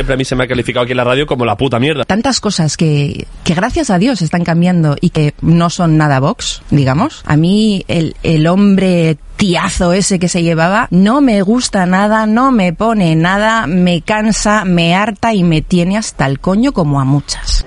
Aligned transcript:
siempre 0.00 0.14
a 0.14 0.16
mí 0.16 0.24
se 0.24 0.34
me 0.34 0.44
ha 0.44 0.48
calificado 0.48 0.84
aquí 0.84 0.92
en 0.92 0.96
la 0.96 1.04
radio 1.04 1.26
como 1.26 1.44
la 1.44 1.56
puta 1.56 1.78
mierda. 1.78 2.04
Tantas 2.06 2.40
cosas 2.40 2.78
que, 2.78 3.26
que 3.44 3.52
gracias 3.52 3.90
a 3.90 3.98
Dios 3.98 4.22
están 4.22 4.44
cambiando 4.44 4.96
y 4.98 5.10
que 5.10 5.34
no 5.42 5.68
son 5.68 5.98
nada 5.98 6.20
Vox, 6.20 6.62
digamos. 6.70 7.22
A 7.26 7.36
mí 7.36 7.84
el, 7.86 8.16
el 8.22 8.46
hombre 8.46 9.18
tiazo 9.36 9.92
ese 9.92 10.18
que 10.18 10.28
se 10.28 10.42
llevaba 10.42 10.88
no 10.90 11.20
me 11.20 11.42
gusta 11.42 11.84
nada, 11.84 12.26
no 12.26 12.50
me 12.50 12.72
pone 12.72 13.14
nada, 13.14 13.66
me 13.66 14.00
cansa, 14.00 14.64
me 14.64 14.94
harta 14.94 15.34
y 15.34 15.44
me 15.44 15.60
tiene 15.60 15.98
hasta 15.98 16.24
el 16.26 16.40
coño 16.40 16.72
como 16.72 16.98
a 16.98 17.04
muchas. 17.04 17.66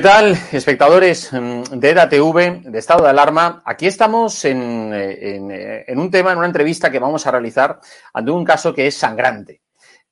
¿Qué 0.00 0.08
tal, 0.08 0.34
espectadores 0.50 1.30
mm, 1.30 1.78
de 1.78 1.90
EDATV, 1.90 2.62
de 2.70 2.78
Estado 2.78 3.04
de 3.04 3.10
Alarma? 3.10 3.62
Aquí 3.66 3.86
estamos 3.86 4.46
en, 4.46 4.94
eh, 4.94 5.36
eh, 5.36 5.84
en 5.86 5.98
un 5.98 6.10
tema, 6.10 6.32
en 6.32 6.38
una 6.38 6.46
entrevista 6.46 6.90
que 6.90 6.98
vamos 6.98 7.26
a 7.26 7.30
realizar 7.30 7.78
ante 8.14 8.30
un 8.30 8.42
caso 8.42 8.72
que 8.72 8.86
es 8.86 8.94
sangrante. 8.94 9.60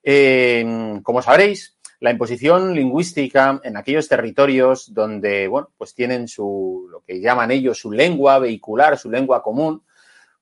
Eh, 0.03 1.01
como 1.03 1.23
sabréis, 1.23 1.79
la 2.01 2.11
imposición 2.11 2.75
lingüística 2.75 3.63
en 3.65 3.79
aquellos 3.79 4.07
territorios 4.09 4.93
donde, 4.93 5.49
bueno, 5.49 5.71
pues 5.79 5.95
tienen 5.95 6.29
su, 6.29 6.87
lo 6.91 7.01
que 7.01 7.19
llaman 7.19 7.51
ellos, 7.51 7.79
su 7.79 7.91
lengua 7.91 8.39
vehicular, 8.39 8.99
su 8.99 9.11
lengua 9.11 9.43
común, 9.43 9.85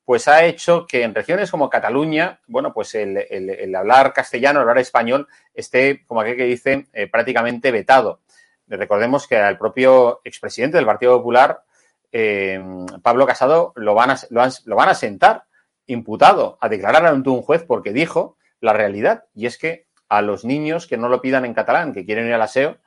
pues 0.03 0.27
ha 0.27 0.43
hecho 0.43 0.85
que 0.85 1.03
en 1.03 1.15
regiones 1.15 1.49
como 1.49 1.69
Cataluña, 1.69 2.41
bueno, 2.47 2.73
pues 2.73 2.95
el, 2.95 3.73
hablar 3.73 4.11
castellano, 4.11 4.59
el 4.59 4.63
hablar 4.63 4.79
español, 4.79 5.25
esté, 5.53 6.05
como 6.05 6.19
aquel 6.19 6.35
que 6.35 6.43
dice, 6.43 6.87
prácticamente 7.09 7.71
vetado. 7.71 8.19
Recordemos 8.67 9.27
que 9.27 9.37
al 9.37 9.57
propio 9.57 10.21
expresidente 10.23 10.77
del 10.77 10.85
Partido 10.85 11.17
Popular, 11.17 11.63
eh, 12.11 12.61
Pablo 13.01 13.25
Casado, 13.25 13.73
lo 13.75 13.93
van, 13.93 14.11
a, 14.11 14.17
lo, 14.29 14.75
van 14.75 14.89
a 14.89 14.95
sentar 14.95 15.45
imputado 15.85 16.57
a 16.59 16.67
declarar 16.67 17.05
ante 17.05 17.29
un 17.29 17.41
juez 17.41 17.63
porque 17.63 17.93
dijo 17.93 18.37
la 18.59 18.73
realidad. 18.73 19.25
Y 19.33 19.45
es 19.45 19.57
que 19.57 19.87
a 20.09 20.21
los 20.21 20.43
niños 20.43 20.87
que 20.87 20.97
no 20.97 21.07
lo 21.09 21.21
pidan 21.21 21.45
en 21.45 21.53
catalán, 21.53 21.93
que 21.93 22.05
quieren 22.05 22.27
ir 22.27 22.33
al 22.33 22.41
aseo, 22.41 22.77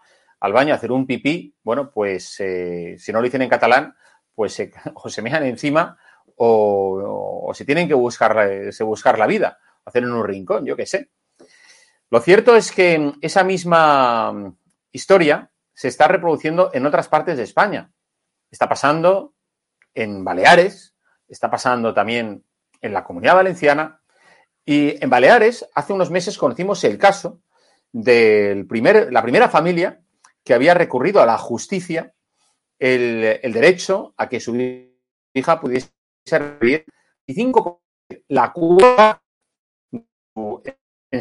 al 0.40 0.52
baño 0.52 0.72
a 0.72 0.76
hacer 0.76 0.92
un 0.92 1.06
pipí, 1.06 1.54
bueno, 1.62 1.90
pues 1.90 2.36
eh, 2.40 2.96
si 2.98 3.12
no 3.12 3.18
lo 3.18 3.24
dicen 3.24 3.42
en 3.42 3.48
catalán, 3.48 3.94
pues 4.34 4.52
se, 4.52 4.72
o 4.94 5.08
se 5.08 5.22
mean 5.22 5.44
encima 5.44 5.98
o, 6.36 7.52
se 7.54 7.64
tienen 7.64 7.88
que 7.88 7.94
buscar, 7.94 8.36
buscar 8.80 9.18
la 9.18 9.26
vida, 9.26 9.58
hacer 9.84 10.04
en 10.04 10.12
un 10.12 10.24
rincón, 10.24 10.64
yo 10.64 10.76
qué 10.76 10.86
sé. 10.86 11.10
Lo 12.10 12.20
cierto 12.20 12.56
es 12.56 12.72
que 12.72 13.12
esa 13.20 13.44
misma 13.44 14.54
historia 14.92 15.49
se 15.80 15.88
está 15.88 16.08
reproduciendo 16.08 16.68
en 16.74 16.84
otras 16.84 17.08
partes 17.08 17.38
de 17.38 17.44
España. 17.44 17.90
Está 18.50 18.68
pasando 18.68 19.32
en 19.94 20.22
Baleares, 20.22 20.94
está 21.26 21.50
pasando 21.50 21.94
también 21.94 22.44
en 22.82 22.92
la 22.92 23.02
Comunidad 23.02 23.36
Valenciana. 23.36 24.02
Y 24.62 25.02
en 25.02 25.08
Baleares 25.08 25.66
hace 25.74 25.94
unos 25.94 26.10
meses 26.10 26.36
conocimos 26.36 26.84
el 26.84 26.98
caso 26.98 27.40
de 27.92 28.66
primer, 28.68 29.10
la 29.10 29.22
primera 29.22 29.48
familia 29.48 30.02
que 30.44 30.52
había 30.52 30.74
recurrido 30.74 31.22
a 31.22 31.24
la 31.24 31.38
justicia 31.38 32.12
el, 32.78 33.40
derecho 33.50 34.12
a 34.18 34.28
que 34.28 34.38
su 34.38 34.54
hija 35.32 35.58
pudiese 35.58 35.88
y 37.26 37.32
cinco 37.32 37.80
la 38.28 38.52
Cuba 38.52 39.22
en 41.10 41.20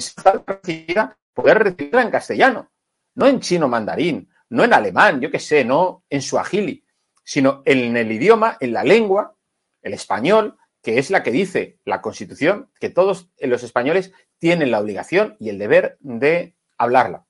poder 1.34 1.60
recibirla 1.60 2.02
en 2.02 2.12
castellano, 2.12 2.70
no 3.16 3.26
en 3.26 3.40
chino 3.40 3.70
mandarín, 3.70 4.29
no 4.50 4.64
en 4.64 4.74
alemán, 4.74 5.22
yo 5.22 5.32
qué 5.32 5.40
sé, 5.40 5.64
no 5.64 6.04
en 6.10 6.22
suajili, 6.22 6.84
sino 7.24 7.62
en 7.66 7.96
el 7.96 8.12
idioma, 8.12 8.58
en 8.60 8.74
la 8.74 8.84
lengua, 8.84 9.36
el 9.82 9.94
español, 9.94 10.58
que 10.82 10.98
es 10.98 11.10
la 11.10 11.24
que 11.24 11.32
dice 11.32 11.80
la 11.86 12.02
Constitución, 12.02 12.72
que 12.80 12.90
todos 12.90 13.30
los 13.40 13.64
españoles 13.64 14.12
tienen 14.40 14.72
la 14.72 14.80
obligación 14.80 15.36
y 15.40 15.50
el 15.50 15.60
deber 15.60 15.98
de 16.00 16.56
hablarla. 16.78 17.26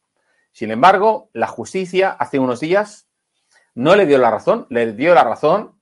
Sin 0.52 0.72
embargo, 0.72 1.30
la 1.34 1.48
justicia 1.48 2.12
hace 2.12 2.40
unos 2.40 2.60
días 2.60 3.08
no 3.76 3.96
le 3.96 4.06
dio 4.06 4.18
la 4.18 4.32
razón, 4.32 4.68
le 4.70 4.94
dio 4.94 5.14
la 5.14 5.24
razón 5.24 5.80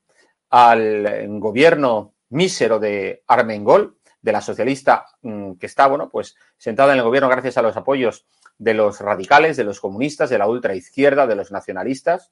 al 0.50 1.40
gobierno 1.40 2.14
mísero 2.30 2.80
de 2.80 3.24
Armengol, 3.28 3.98
de 4.22 4.32
la 4.32 4.42
socialista 4.42 5.06
mm, 5.22 5.54
que 5.54 5.66
está, 5.66 5.88
bueno, 5.88 6.10
pues 6.10 6.36
sentada 6.58 6.94
en 6.94 7.00
el 7.00 7.06
gobierno 7.06 7.30
gracias 7.30 7.58
a 7.58 7.62
los 7.62 7.78
apoyos 7.78 8.26
de 8.58 8.74
los 8.74 9.00
radicales, 9.00 9.58
de 9.58 9.64
los 9.64 9.80
comunistas, 9.80 10.30
de 10.30 10.38
la 10.38 10.48
ultraizquierda, 10.48 11.28
de 11.28 11.36
los 11.36 11.52
nacionalistas, 11.52 12.32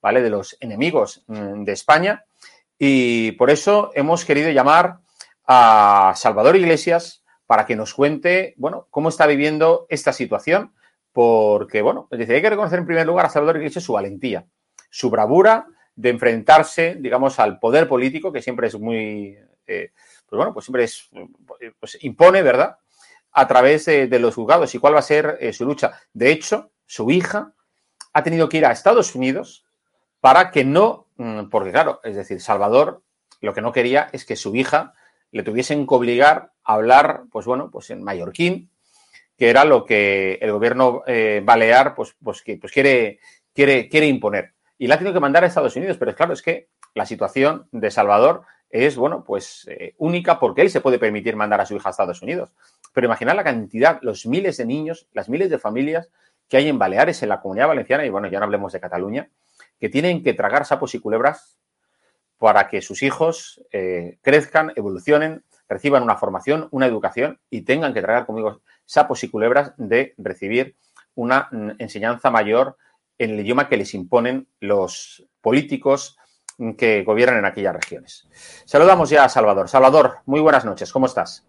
¿vale? 0.00 0.22
De 0.22 0.30
los 0.30 0.56
enemigos 0.60 1.24
mm, 1.26 1.64
de 1.64 1.72
España. 1.72 2.24
Y 2.78 3.32
por 3.32 3.50
eso 3.50 3.90
hemos 3.94 4.24
querido 4.24 4.50
llamar 4.50 4.98
a 5.46 6.12
Salvador 6.16 6.56
Iglesias 6.56 7.22
para 7.46 7.66
que 7.66 7.76
nos 7.76 7.94
cuente, 7.94 8.54
bueno, 8.56 8.86
cómo 8.90 9.08
está 9.08 9.26
viviendo 9.26 9.86
esta 9.88 10.12
situación, 10.12 10.72
porque, 11.12 11.82
bueno, 11.82 12.06
es 12.10 12.18
decir, 12.20 12.36
hay 12.36 12.42
que 12.42 12.50
reconocer 12.50 12.78
en 12.78 12.86
primer 12.86 13.06
lugar 13.06 13.26
a 13.26 13.30
Salvador 13.30 13.56
Iglesias 13.56 13.84
su 13.84 13.92
valentía, 13.92 14.46
su 14.88 15.10
bravura 15.10 15.66
de 15.96 16.10
enfrentarse, 16.10 16.96
digamos, 16.98 17.38
al 17.38 17.58
poder 17.58 17.88
político, 17.88 18.32
que 18.32 18.40
siempre 18.40 18.68
es 18.68 18.78
muy, 18.78 19.36
eh, 19.66 19.90
pues 20.26 20.36
bueno, 20.36 20.54
pues 20.54 20.64
siempre 20.64 20.84
es, 20.84 21.10
pues 21.78 21.98
impone, 22.02 22.42
¿verdad? 22.42 22.76
A 23.32 23.46
través 23.46 23.84
de, 23.84 24.18
los 24.18 24.34
juzgados 24.34 24.74
y 24.74 24.78
cuál 24.78 24.94
va 24.94 24.98
a 24.98 25.02
ser 25.02 25.38
eh, 25.40 25.52
su 25.52 25.64
lucha. 25.64 26.00
De 26.12 26.32
hecho, 26.32 26.72
su 26.86 27.10
hija 27.10 27.54
ha 28.12 28.22
tenido 28.22 28.48
que 28.48 28.58
ir 28.58 28.66
a 28.66 28.72
Estados 28.72 29.14
Unidos 29.14 29.64
para 30.20 30.50
que 30.50 30.64
no, 30.64 31.06
mm, 31.16 31.48
porque 31.48 31.70
claro, 31.70 32.00
es 32.02 32.16
decir, 32.16 32.40
Salvador 32.40 33.02
lo 33.40 33.54
que 33.54 33.62
no 33.62 33.72
quería 33.72 34.08
es 34.12 34.24
que 34.24 34.36
su 34.36 34.54
hija 34.54 34.94
le 35.30 35.42
tuviesen 35.42 35.86
que 35.86 35.94
obligar 35.94 36.52
a 36.64 36.74
hablar, 36.74 37.22
pues 37.30 37.46
bueno, 37.46 37.70
pues 37.70 37.90
en 37.90 38.02
mallorquín, 38.02 38.70
que 39.38 39.48
era 39.48 39.64
lo 39.64 39.84
que 39.84 40.38
el 40.42 40.52
gobierno 40.52 41.02
eh, 41.06 41.40
balear, 41.42 41.94
pues, 41.94 42.14
pues, 42.22 42.42
que, 42.42 42.58
pues 42.58 42.72
quiere, 42.72 43.20
quiere, 43.54 43.88
quiere 43.88 44.06
imponer. 44.06 44.54
Y 44.76 44.86
la 44.86 44.96
ha 44.96 44.98
tenido 44.98 45.14
que 45.14 45.20
mandar 45.20 45.44
a 45.44 45.46
Estados 45.46 45.76
Unidos, 45.76 45.96
pero 45.98 46.14
claro, 46.14 46.32
es 46.32 46.42
que 46.42 46.68
la 46.94 47.06
situación 47.06 47.68
de 47.72 47.90
Salvador 47.90 48.42
es, 48.68 48.96
bueno, 48.96 49.24
pues 49.24 49.66
eh, 49.70 49.94
única 49.98 50.38
porque 50.38 50.62
él 50.62 50.70
se 50.70 50.80
puede 50.80 50.98
permitir 50.98 51.36
mandar 51.36 51.60
a 51.60 51.66
su 51.66 51.74
hija 51.74 51.88
a 51.88 51.92
Estados 51.92 52.22
Unidos. 52.22 52.50
Pero 52.92 53.06
imaginar 53.06 53.36
la 53.36 53.44
cantidad, 53.44 53.98
los 54.02 54.26
miles 54.26 54.56
de 54.56 54.66
niños, 54.66 55.08
las 55.12 55.28
miles 55.28 55.50
de 55.50 55.58
familias 55.58 56.10
que 56.48 56.56
hay 56.56 56.68
en 56.68 56.78
Baleares, 56.78 57.22
en 57.22 57.28
la 57.28 57.40
comunidad 57.40 57.68
valenciana, 57.68 58.04
y 58.04 58.10
bueno, 58.10 58.28
ya 58.28 58.40
no 58.40 58.44
hablemos 58.44 58.72
de 58.72 58.80
Cataluña, 58.80 59.30
que 59.78 59.88
tienen 59.88 60.22
que 60.22 60.34
tragar 60.34 60.66
sapos 60.66 60.94
y 60.94 60.98
culebras 60.98 61.58
para 62.38 62.68
que 62.68 62.82
sus 62.82 63.02
hijos 63.02 63.62
eh, 63.70 64.18
crezcan, 64.22 64.72
evolucionen, 64.74 65.44
reciban 65.68 66.02
una 66.02 66.16
formación, 66.16 66.68
una 66.70 66.86
educación 66.86 67.38
y 67.50 67.62
tengan 67.62 67.94
que 67.94 68.02
tragar 68.02 68.26
conmigo 68.26 68.62
sapos 68.84 69.22
y 69.22 69.28
culebras 69.28 69.74
de 69.76 70.14
recibir 70.18 70.74
una 71.14 71.48
mm, 71.52 71.70
enseñanza 71.78 72.30
mayor 72.30 72.76
en 73.18 73.30
el 73.30 73.40
idioma 73.40 73.68
que 73.68 73.76
les 73.76 73.94
imponen 73.94 74.48
los 74.58 75.24
políticos, 75.40 76.16
que 76.76 77.04
gobiernan 77.04 77.38
en 77.38 77.44
aquellas 77.44 77.74
regiones. 77.74 78.28
Saludamos 78.66 79.08
ya 79.08 79.24
a 79.24 79.28
Salvador. 79.28 79.68
Salvador, 79.68 80.18
muy 80.26 80.40
buenas 80.40 80.64
noches, 80.64 80.92
¿cómo 80.92 81.06
estás? 81.06 81.46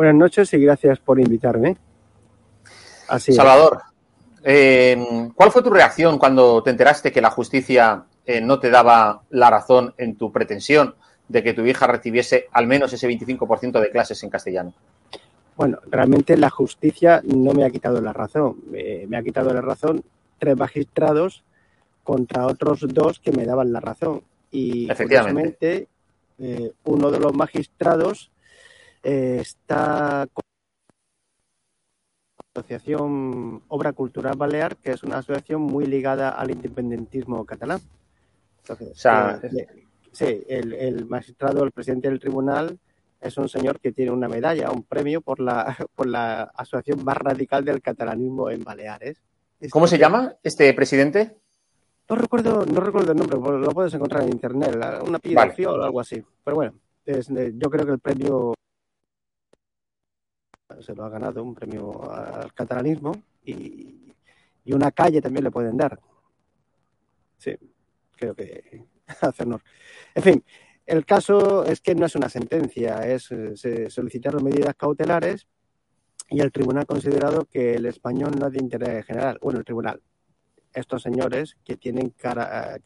Buenas 0.00 0.16
noches 0.16 0.54
y 0.54 0.58
gracias 0.58 0.98
por 0.98 1.20
invitarme. 1.20 1.76
Así 3.06 3.34
Salvador, 3.34 3.82
eh, 4.42 4.96
¿cuál 5.34 5.52
fue 5.52 5.62
tu 5.62 5.68
reacción 5.68 6.16
cuando 6.16 6.62
te 6.62 6.70
enteraste 6.70 7.12
que 7.12 7.20
la 7.20 7.28
justicia 7.28 8.04
eh, 8.24 8.40
no 8.40 8.58
te 8.58 8.70
daba 8.70 9.20
la 9.28 9.50
razón 9.50 9.92
en 9.98 10.16
tu 10.16 10.32
pretensión 10.32 10.94
de 11.28 11.42
que 11.42 11.52
tu 11.52 11.66
hija 11.66 11.86
recibiese 11.86 12.46
al 12.52 12.66
menos 12.66 12.94
ese 12.94 13.10
25% 13.10 13.78
de 13.78 13.90
clases 13.90 14.22
en 14.22 14.30
castellano? 14.30 14.72
Bueno, 15.54 15.80
realmente 15.90 16.38
la 16.38 16.48
justicia 16.48 17.20
no 17.22 17.52
me 17.52 17.66
ha 17.66 17.70
quitado 17.70 18.00
la 18.00 18.14
razón. 18.14 18.56
me 18.70 19.18
ha 19.18 19.22
quitado 19.22 19.52
la 19.52 19.60
razón 19.60 20.02
tres 20.38 20.56
magistrados 20.56 21.44
contra 22.04 22.46
otros 22.46 22.86
dos 22.88 23.20
que 23.20 23.32
me 23.32 23.44
daban 23.44 23.70
la 23.70 23.80
razón. 23.80 24.22
Y 24.50 24.90
efectivamente 24.90 25.88
eh, 26.38 26.72
uno 26.84 27.10
de 27.10 27.20
los 27.20 27.34
magistrados 27.34 28.30
eh, 29.02 29.38
está 29.40 30.26
con 30.32 30.42
la 32.54 32.60
Asociación 32.60 33.62
Obra 33.68 33.92
Cultural 33.92 34.36
Balear, 34.36 34.76
que 34.76 34.92
es 34.92 35.02
una 35.02 35.18
asociación 35.18 35.62
muy 35.62 35.86
ligada 35.86 36.30
al 36.30 36.50
independentismo 36.50 37.44
catalán. 37.44 37.80
Eh, 38.68 39.84
sí, 40.12 40.44
el, 40.48 40.72
el, 40.74 41.06
magistrado, 41.06 41.64
el 41.64 41.72
presidente 41.72 42.08
del 42.08 42.20
tribunal, 42.20 42.78
es 43.20 43.36
un 43.36 43.48
señor 43.48 43.80
que 43.80 43.92
tiene 43.92 44.10
una 44.10 44.28
medalla, 44.28 44.70
un 44.70 44.82
premio 44.82 45.20
por 45.20 45.40
la, 45.40 45.76
por 45.94 46.06
la 46.06 46.42
asociación 46.54 47.04
más 47.04 47.16
radical 47.16 47.64
del 47.64 47.82
catalanismo 47.82 48.50
en 48.50 48.64
Baleares. 48.64 49.18
¿Cómo 49.70 49.86
se 49.86 49.98
llama 49.98 50.36
este 50.42 50.72
presidente? 50.72 51.36
No 52.08 52.16
recuerdo, 52.16 52.64
no 52.66 52.80
recuerdo 52.80 53.12
el 53.12 53.18
nombre, 53.18 53.38
lo 53.38 53.70
puedes 53.70 53.94
encontrar 53.94 54.22
en 54.22 54.30
internet, 54.30 54.74
una 55.06 55.20
vale. 55.32 55.66
o 55.66 55.82
algo 55.82 56.00
así. 56.00 56.20
Pero 56.42 56.56
bueno, 56.56 56.74
yo 57.06 57.70
creo 57.70 57.86
que 57.86 57.92
el 57.92 57.98
premio 58.00 58.54
se 60.80 60.94
lo 60.94 61.04
ha 61.04 61.08
ganado, 61.08 61.42
un 61.42 61.54
premio 61.54 62.10
al 62.10 62.52
catalanismo 62.54 63.12
y, 63.44 63.96
una 64.72 64.92
calle 64.92 65.20
también 65.20 65.42
le 65.42 65.50
pueden 65.50 65.76
dar. 65.76 65.98
Sí, 67.38 67.56
creo 68.16 68.36
que 68.36 68.84
hace 69.20 69.42
honor. 69.42 69.62
En 70.14 70.22
fin, 70.22 70.44
el 70.86 71.04
caso 71.04 71.64
es 71.64 71.80
que 71.80 71.96
no 71.96 72.06
es 72.06 72.14
una 72.14 72.28
sentencia, 72.28 72.98
es 72.98 73.30
se 73.54 73.90
solicitaron 73.90 74.44
medidas 74.44 74.76
cautelares 74.76 75.48
y 76.28 76.40
el 76.40 76.52
tribunal 76.52 76.84
ha 76.84 76.86
considerado 76.86 77.46
que 77.46 77.74
el 77.74 77.86
español 77.86 78.38
no 78.38 78.46
es 78.46 78.52
de 78.52 78.60
interés 78.60 79.04
general. 79.04 79.40
Bueno, 79.42 79.58
el 79.58 79.64
tribunal, 79.64 80.00
estos 80.72 81.02
señores 81.02 81.56
que 81.64 81.76
tienen 81.76 82.10
cara, 82.10 82.78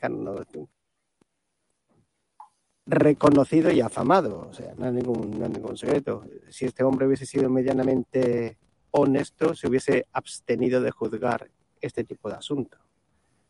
reconocido 2.86 3.70
y 3.70 3.81
afamado. 3.81 4.48
O 4.48 4.52
sea, 4.52 4.75
no 4.76 4.86
hay, 4.86 4.92
ningún, 4.92 5.31
ningún 5.31 5.76
secreto. 5.76 6.25
Si 6.49 6.64
este 6.66 6.85
hombre 6.85 7.06
hubiese 7.06 7.26
sido 7.26 7.49
medianamente 7.49 8.59
honesto, 8.90 9.54
se 9.54 9.68
hubiese 9.68 10.06
abstenido 10.12 10.80
de 10.80 10.90
juzgar 10.90 11.50
este 11.80 12.04
tipo 12.04 12.28
de 12.28 12.37
asunto. 12.37 12.78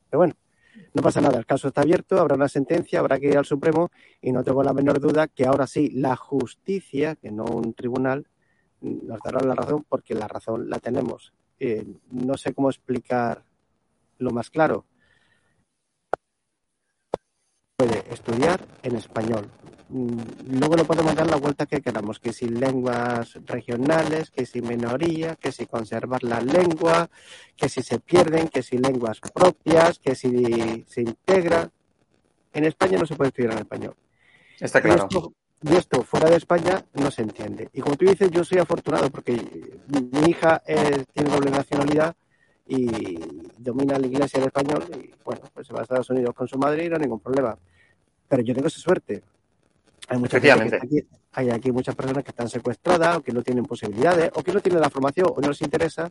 Pero 0.09 0.19
bueno, 0.19 0.35
no 0.93 1.03
pasa 1.03 1.21
nada, 1.21 1.39
el 1.39 1.47
caso 1.47 1.69
está 1.69 1.83
abierto, 1.83 2.19
habrá 2.19 2.35
una 2.35 2.49
sentencia, 2.49 3.01
habrá 3.01 3.19
que 3.19 3.29
ir 3.29 3.39
al 3.39 3.45
Supremo 3.45 3.91
y 4.21 4.33
no 4.33 4.43
tengo 4.43 4.63
la 4.63 4.73
menor 4.73 5.01
duda 5.01 5.29
que 5.29 5.47
ahora 5.47 5.67
sí 5.67 5.91
la 5.91 6.17
justicia, 6.17 7.15
que 7.17 7.31
no 7.31 7.45
un 7.45 7.75
tribunal, 7.75 8.27
nos 8.81 9.21
dará 9.23 9.41
la 9.41 9.55
razón 9.55 9.85
porque 9.89 10.15
la 10.15 10.29
razón 10.29 10.69
la 10.69 10.79
tenemos. 10.79 11.33
Eh, 11.59 11.87
no 12.11 12.37
sé 12.37 12.55
cómo 12.55 12.71
explicar 12.71 13.45
lo 14.19 14.31
más 14.31 14.51
claro. 14.51 14.85
Puede 17.77 18.05
estudiar 18.13 18.65
en 18.83 18.97
español. 18.97 19.51
Mm, 19.89 20.19
luego 20.59 20.77
lo 20.77 20.85
podemos 20.85 21.15
dar 21.15 21.29
la 21.29 21.37
vuelta 21.37 21.67
que 21.67 21.81
queramos, 21.81 22.21
que 22.21 22.33
si 22.33 22.49
lenguas 22.49 23.35
regionales, 23.47 24.31
que 24.31 24.47
si 24.47 24.63
minoría, 24.63 25.35
que 25.35 25.51
si 25.51 25.67
conservar 25.67 26.23
la 26.23 26.41
lengua, 26.41 27.11
que 27.57 27.69
si 27.69 27.83
se 27.83 27.99
pierden, 27.99 28.49
que 28.49 28.63
si 28.63 28.79
lenguas 28.79 29.21
propias, 29.21 29.99
que 29.99 30.15
si 30.15 30.85
se 30.87 31.03
integra. 31.03 31.69
En 32.53 32.65
España 32.65 32.99
no 32.99 33.07
se 33.07 33.17
puede 33.17 33.29
estudiar 33.29 33.53
en 33.55 33.59
español. 33.59 33.95
Está 34.61 34.81
claro. 34.81 35.09
Y 35.63 35.75
esto, 35.75 36.03
fuera 36.03 36.29
de 36.29 36.37
España 36.37 36.85
no 36.93 37.11
se 37.11 37.23
entiende. 37.23 37.71
Y 37.73 37.81
como 37.81 37.97
tú 37.97 38.05
dices, 38.05 38.31
yo 38.31 38.45
soy 38.45 38.59
afortunado 38.59 39.11
porque 39.11 39.33
mi 39.89 40.31
hija 40.31 40.63
tiene 41.13 41.31
doble 41.31 41.51
nacionalidad 41.51 42.15
y 42.69 43.34
domina 43.65 43.99
la 43.99 44.07
iglesia 44.07 44.39
en 44.39 44.47
español 44.47 44.85
y 44.93 45.11
bueno, 45.25 45.41
pues 45.53 45.67
se 45.67 45.73
va 45.73 45.81
a 45.81 45.83
Estados 45.83 46.11
Unidos 46.11 46.35
con 46.35 46.47
su 46.47 46.59
madre 46.59 46.85
y 46.85 46.89
no 46.89 46.97
hay 46.97 47.03
ningún 47.03 47.21
problema. 47.21 47.57
Pero 48.29 48.43
yo 48.43 48.55
tengo 48.55 48.69
esa 48.69 48.79
suerte. 48.79 49.23
Hay 50.09 50.19
mucha 50.19 50.37
aquí, 50.37 50.49
hay 51.33 51.51
aquí 51.51 51.73
muchas 51.73 51.95
personas 51.95 52.23
que 52.23 52.31
están 52.31 52.49
secuestradas 52.49 53.17
o 53.17 53.23
que 53.23 53.33
no 53.33 53.43
tienen 53.43 53.65
posibilidades 53.65 54.31
o 54.35 54.43
que 54.43 54.53
no 54.53 54.61
tienen 54.61 54.81
la 54.81 54.91
formación 54.91 55.29
o 55.35 55.41
no 55.41 55.49
les 55.49 55.63
interesa 55.63 56.11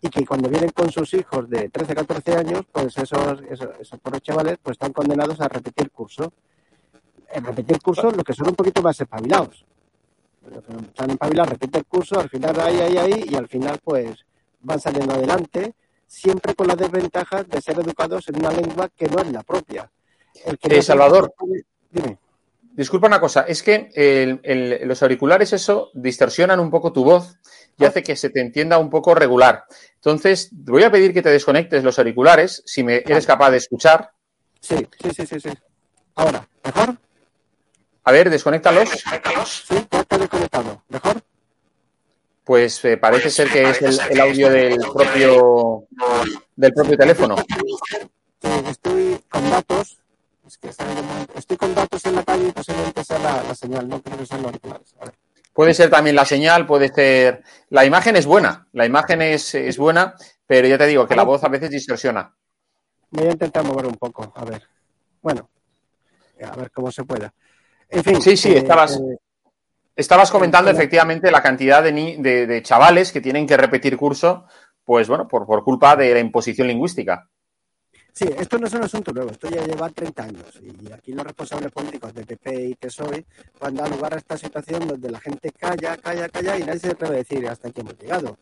y 0.00 0.08
que 0.08 0.24
cuando 0.24 0.48
vienen 0.48 0.70
con 0.70 0.90
sus 0.90 1.12
hijos 1.14 1.48
de 1.50 1.68
13, 1.68 1.94
14 1.94 2.36
años, 2.36 2.62
pues 2.70 2.96
esos, 2.96 3.42
esos, 3.50 3.68
esos 3.80 4.00
pobres 4.00 4.22
chavales 4.22 4.58
pues 4.62 4.76
están 4.76 4.92
condenados 4.92 5.40
a 5.40 5.48
repetir 5.48 5.90
curso. 5.90 6.32
En 7.30 7.44
repetir 7.44 7.80
curso, 7.82 8.10
los 8.10 8.24
que 8.24 8.32
son 8.32 8.48
un 8.48 8.54
poquito 8.54 8.80
más 8.80 8.98
espabilados. 8.98 9.64
Están 10.50 11.10
espabilados, 11.10 11.50
repiten 11.50 11.84
curso, 11.88 12.18
al 12.18 12.30
final 12.30 12.58
ahí, 12.60 12.78
ahí, 12.78 12.96
ahí, 12.96 13.24
y 13.28 13.34
al 13.34 13.48
final 13.48 13.78
pues 13.84 14.24
van 14.60 14.80
saliendo 14.80 15.14
adelante, 15.14 15.74
siempre 16.08 16.54
con 16.54 16.66
las 16.66 16.76
desventajas 16.76 17.46
de 17.48 17.60
ser 17.60 17.78
educados 17.78 18.28
en 18.28 18.36
una 18.40 18.50
lengua 18.50 18.88
que 18.96 19.06
no 19.06 19.20
es 19.22 19.30
la 19.30 19.42
propia. 19.44 19.88
El 20.44 20.58
que 20.58 20.78
eh, 20.78 20.82
Salvador, 20.82 21.32
dime. 21.90 22.18
disculpa 22.72 23.06
una 23.06 23.20
cosa, 23.20 23.42
es 23.42 23.62
que 23.62 23.90
el- 23.94 24.40
el- 24.42 24.88
los 24.88 25.02
auriculares 25.02 25.52
eso 25.52 25.90
distorsionan 25.94 26.58
un 26.60 26.70
poco 26.70 26.92
tu 26.92 27.04
voz 27.04 27.36
y 27.78 27.84
hace 27.84 28.02
que 28.02 28.16
se 28.16 28.30
te 28.30 28.40
entienda 28.40 28.78
un 28.78 28.90
poco 28.90 29.14
regular. 29.14 29.64
Entonces, 29.96 30.50
te 30.50 30.70
voy 30.72 30.82
a 30.82 30.90
pedir 30.90 31.12
que 31.12 31.22
te 31.22 31.28
desconectes 31.30 31.84
los 31.84 31.98
auriculares, 31.98 32.62
si 32.66 32.82
me 32.82 32.96
eres 32.96 33.26
capaz 33.26 33.50
de 33.50 33.58
escuchar. 33.58 34.10
Sí, 34.60 34.76
sí, 35.00 35.10
sí, 35.14 35.26
sí, 35.26 35.40
sí. 35.40 35.50
Ahora, 36.16 36.48
¿mejor? 36.64 36.96
A 38.04 38.12
ver, 38.12 38.30
desconéctalos. 38.30 38.88
Sí, 38.88 39.86
ya 39.90 40.00
está 40.00 40.18
desconectado. 40.18 40.82
¿Mejor? 40.88 41.22
Pues 42.48 42.82
eh, 42.86 42.96
parece 42.96 43.28
ser 43.28 43.50
que 43.50 43.68
es 43.68 43.82
el, 43.82 44.00
el 44.08 44.20
audio 44.22 44.48
del 44.48 44.78
propio 44.78 45.84
del 46.56 46.72
propio 46.72 46.96
teléfono. 46.96 47.36
Estoy 48.66 49.22
con 49.28 49.50
datos. 49.50 49.98
Es 50.46 50.56
que 50.56 50.70
estoy 51.34 51.56
con 51.58 51.74
datos 51.74 52.06
en 52.06 52.14
la 52.14 52.22
calle 52.22 52.48
y 52.48 52.52
posiblemente 52.52 53.04
sea 53.04 53.18
la, 53.18 53.42
la 53.42 53.54
señal, 53.54 53.86
no 53.86 54.00
creo 54.00 54.16
que 54.16 54.24
sean 54.24 54.40
los 54.40 54.46
auriculares. 54.46 54.94
A 54.98 55.04
ver. 55.04 55.14
Puede 55.52 55.74
ser 55.74 55.90
también 55.90 56.16
la 56.16 56.24
señal, 56.24 56.66
puede 56.66 56.88
ser. 56.88 57.42
La 57.68 57.84
imagen 57.84 58.16
es 58.16 58.24
buena, 58.24 58.66
la 58.72 58.86
imagen 58.86 59.20
es, 59.20 59.54
es 59.54 59.76
buena, 59.76 60.14
pero 60.46 60.66
ya 60.66 60.78
te 60.78 60.86
digo 60.86 61.06
que 61.06 61.16
la 61.16 61.24
voz 61.24 61.44
a 61.44 61.48
veces 61.48 61.68
distorsiona. 61.68 62.34
Voy 63.10 63.26
a 63.26 63.32
intentar 63.32 63.62
mover 63.62 63.84
un 63.84 63.96
poco, 63.96 64.32
a 64.34 64.44
ver. 64.46 64.62
Bueno, 65.20 65.50
a 66.50 66.56
ver 66.56 66.70
cómo 66.70 66.90
se 66.90 67.04
pueda. 67.04 67.30
En 67.90 68.02
fin. 68.02 68.22
Sí, 68.22 68.38
sí, 68.38 68.52
eh, 68.54 68.58
estabas, 68.58 68.96
eh, 68.96 69.18
estabas 69.98 70.30
comentando 70.30 70.70
efectivamente 70.70 71.30
la 71.30 71.42
cantidad 71.42 71.82
de, 71.82 71.92
ni- 71.92 72.16
de- 72.16 72.46
de 72.46 72.62
chavales 72.62 73.12
que 73.12 73.20
tienen 73.20 73.46
que 73.46 73.56
repetir 73.56 73.96
curso, 73.96 74.46
pues 74.84 75.08
bueno, 75.08 75.26
por, 75.28 75.44
por 75.46 75.62
culpa 75.64 75.96
de 75.96 76.14
la 76.14 76.20
imposición 76.20 76.68
lingüística. 76.68 77.28
Sí, 78.12 78.26
esto 78.36 78.58
no 78.58 78.66
es 78.66 78.74
un 78.74 78.82
asunto 78.82 79.12
nuevo, 79.12 79.30
esto 79.30 79.48
ya 79.48 79.64
lleva 79.64 79.88
30 79.90 80.22
años 80.24 80.60
y 80.62 80.90
aquí 80.92 81.12
los 81.12 81.24
responsables 81.24 81.70
políticos 81.70 82.12
de 82.14 82.24
PP 82.24 82.64
y 82.64 82.74
PSOE 82.74 83.24
han 83.60 83.74
dado 83.76 83.90
lugar 83.90 84.14
a 84.14 84.16
esta 84.16 84.36
situación 84.36 84.88
donde 84.88 85.10
la 85.10 85.20
gente 85.20 85.52
calla, 85.52 85.96
calla, 85.98 86.28
calla 86.28 86.56
y 86.58 86.62
nadie 86.64 86.80
se 86.80 86.90
atreve 86.90 87.14
a 87.14 87.18
decir 87.18 87.48
hasta 87.48 87.68
aquí 87.68 87.80
hemos 87.80 87.96
llegado. 87.98 88.38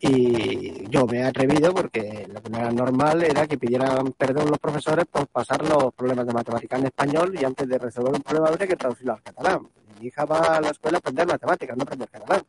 Y 0.00 0.88
yo 0.90 1.06
me 1.06 1.18
he 1.18 1.24
atrevido 1.24 1.74
porque 1.74 2.28
lo 2.32 2.40
que 2.40 2.50
no 2.50 2.58
era 2.58 2.70
normal 2.70 3.22
era 3.24 3.46
que 3.48 3.58
pidieran 3.58 4.12
perdón 4.12 4.48
los 4.48 4.58
profesores 4.58 5.06
por 5.06 5.26
pasar 5.26 5.66
los 5.68 5.92
problemas 5.92 6.24
de 6.26 6.32
matemáticas 6.32 6.78
en 6.80 6.86
español 6.86 7.34
y 7.40 7.44
antes 7.44 7.68
de 7.68 7.78
resolver 7.78 8.14
un 8.14 8.22
problema 8.22 8.48
habría 8.48 8.68
que 8.68 8.76
traducirlo 8.76 9.14
al 9.14 9.22
catalán. 9.22 9.68
Mi 10.00 10.06
hija 10.06 10.24
va 10.24 10.38
a 10.56 10.60
la 10.60 10.70
escuela 10.70 10.98
a 10.98 11.00
aprender 11.00 11.26
matemáticas, 11.26 11.76
no 11.76 11.82
aprender 11.82 12.08
catalán. 12.08 12.42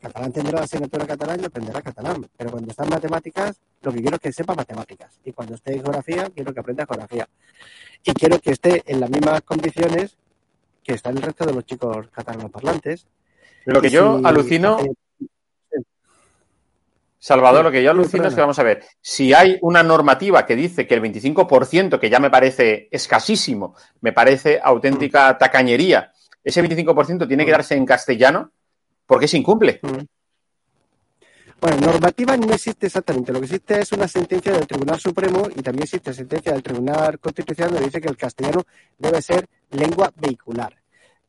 Catalán 0.00 0.32
tendrá 0.32 0.58
la 0.58 0.64
asignatura 0.64 1.06
catalán 1.06 1.40
y 1.40 1.44
aprenderá 1.44 1.80
catalán. 1.80 2.26
Pero 2.36 2.50
cuando 2.50 2.70
está 2.72 2.82
en 2.82 2.90
matemáticas, 2.90 3.60
lo 3.82 3.92
que 3.92 4.00
quiero 4.00 4.16
es 4.16 4.20
que 4.22 4.32
sepa 4.32 4.52
matemáticas. 4.56 5.20
Y 5.24 5.30
cuando 5.30 5.54
esté 5.54 5.74
en 5.74 5.82
geografía, 5.82 6.28
quiero 6.34 6.52
que 6.52 6.58
aprenda 6.58 6.84
geografía. 6.84 7.28
Y 8.04 8.12
quiero 8.12 8.40
que 8.40 8.50
esté 8.50 8.82
en 8.86 8.98
las 8.98 9.08
mismas 9.08 9.42
condiciones 9.42 10.16
que 10.82 10.94
están 10.94 11.16
el 11.16 11.22
resto 11.22 11.46
de 11.46 11.54
los 11.54 11.64
chicos 11.64 12.08
catalanoparlantes. 12.10 13.06
Lo 13.66 13.80
que 13.80 13.86
Y 13.86 13.90
yo 13.90 14.18
si- 14.18 14.24
alucino, 14.26 14.78
Salvador, 17.24 17.62
lo 17.62 17.70
que 17.70 17.84
yo 17.84 17.92
alucino 17.92 18.26
es 18.26 18.34
que 18.34 18.40
vamos 18.40 18.58
a 18.58 18.64
ver, 18.64 18.84
si 19.00 19.32
hay 19.32 19.56
una 19.60 19.84
normativa 19.84 20.44
que 20.44 20.56
dice 20.56 20.88
que 20.88 20.94
el 20.94 21.02
25%, 21.02 22.00
que 22.00 22.10
ya 22.10 22.18
me 22.18 22.30
parece 22.30 22.88
escasísimo, 22.90 23.76
me 24.00 24.12
parece 24.12 24.58
auténtica 24.60 25.38
tacañería, 25.38 26.10
ese 26.42 26.60
25% 26.60 27.28
tiene 27.28 27.46
que 27.46 27.52
darse 27.52 27.76
en 27.76 27.86
castellano, 27.86 28.50
¿por 29.06 29.20
qué 29.20 29.28
se 29.28 29.38
incumple? 29.38 29.78
Bueno, 31.60 31.76
normativa 31.86 32.36
no 32.36 32.52
existe 32.52 32.86
exactamente. 32.86 33.32
Lo 33.32 33.38
que 33.38 33.46
existe 33.46 33.78
es 33.78 33.92
una 33.92 34.08
sentencia 34.08 34.50
del 34.50 34.66
Tribunal 34.66 34.98
Supremo 34.98 35.46
y 35.54 35.62
también 35.62 35.84
existe 35.84 36.12
sentencia 36.12 36.50
del 36.50 36.64
Tribunal 36.64 37.20
Constitucional 37.20 37.70
donde 37.70 37.86
dice 37.86 38.00
que 38.00 38.08
el 38.08 38.16
castellano 38.16 38.64
debe 38.98 39.22
ser 39.22 39.46
lengua 39.70 40.10
vehicular. 40.16 40.81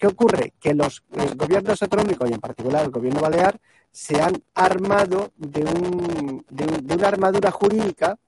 ¿Qué 0.03 0.07
ocurre? 0.07 0.51
Que 0.60 0.74
los 0.74 1.01
gobiernos 1.38 1.81
autonómicos 1.81 2.29
y 2.29 2.33
en 2.33 2.41
particular 2.41 2.83
el 2.83 2.91
gobierno 2.91 3.22
balear 3.22 3.57
se 3.89 4.22
han 4.22 4.36
armado 4.53 5.31
de, 5.38 5.63
un- 5.63 6.43
de 6.50 6.93
una 6.95 7.07
armadura 7.07 7.51
jurídica 7.51 8.19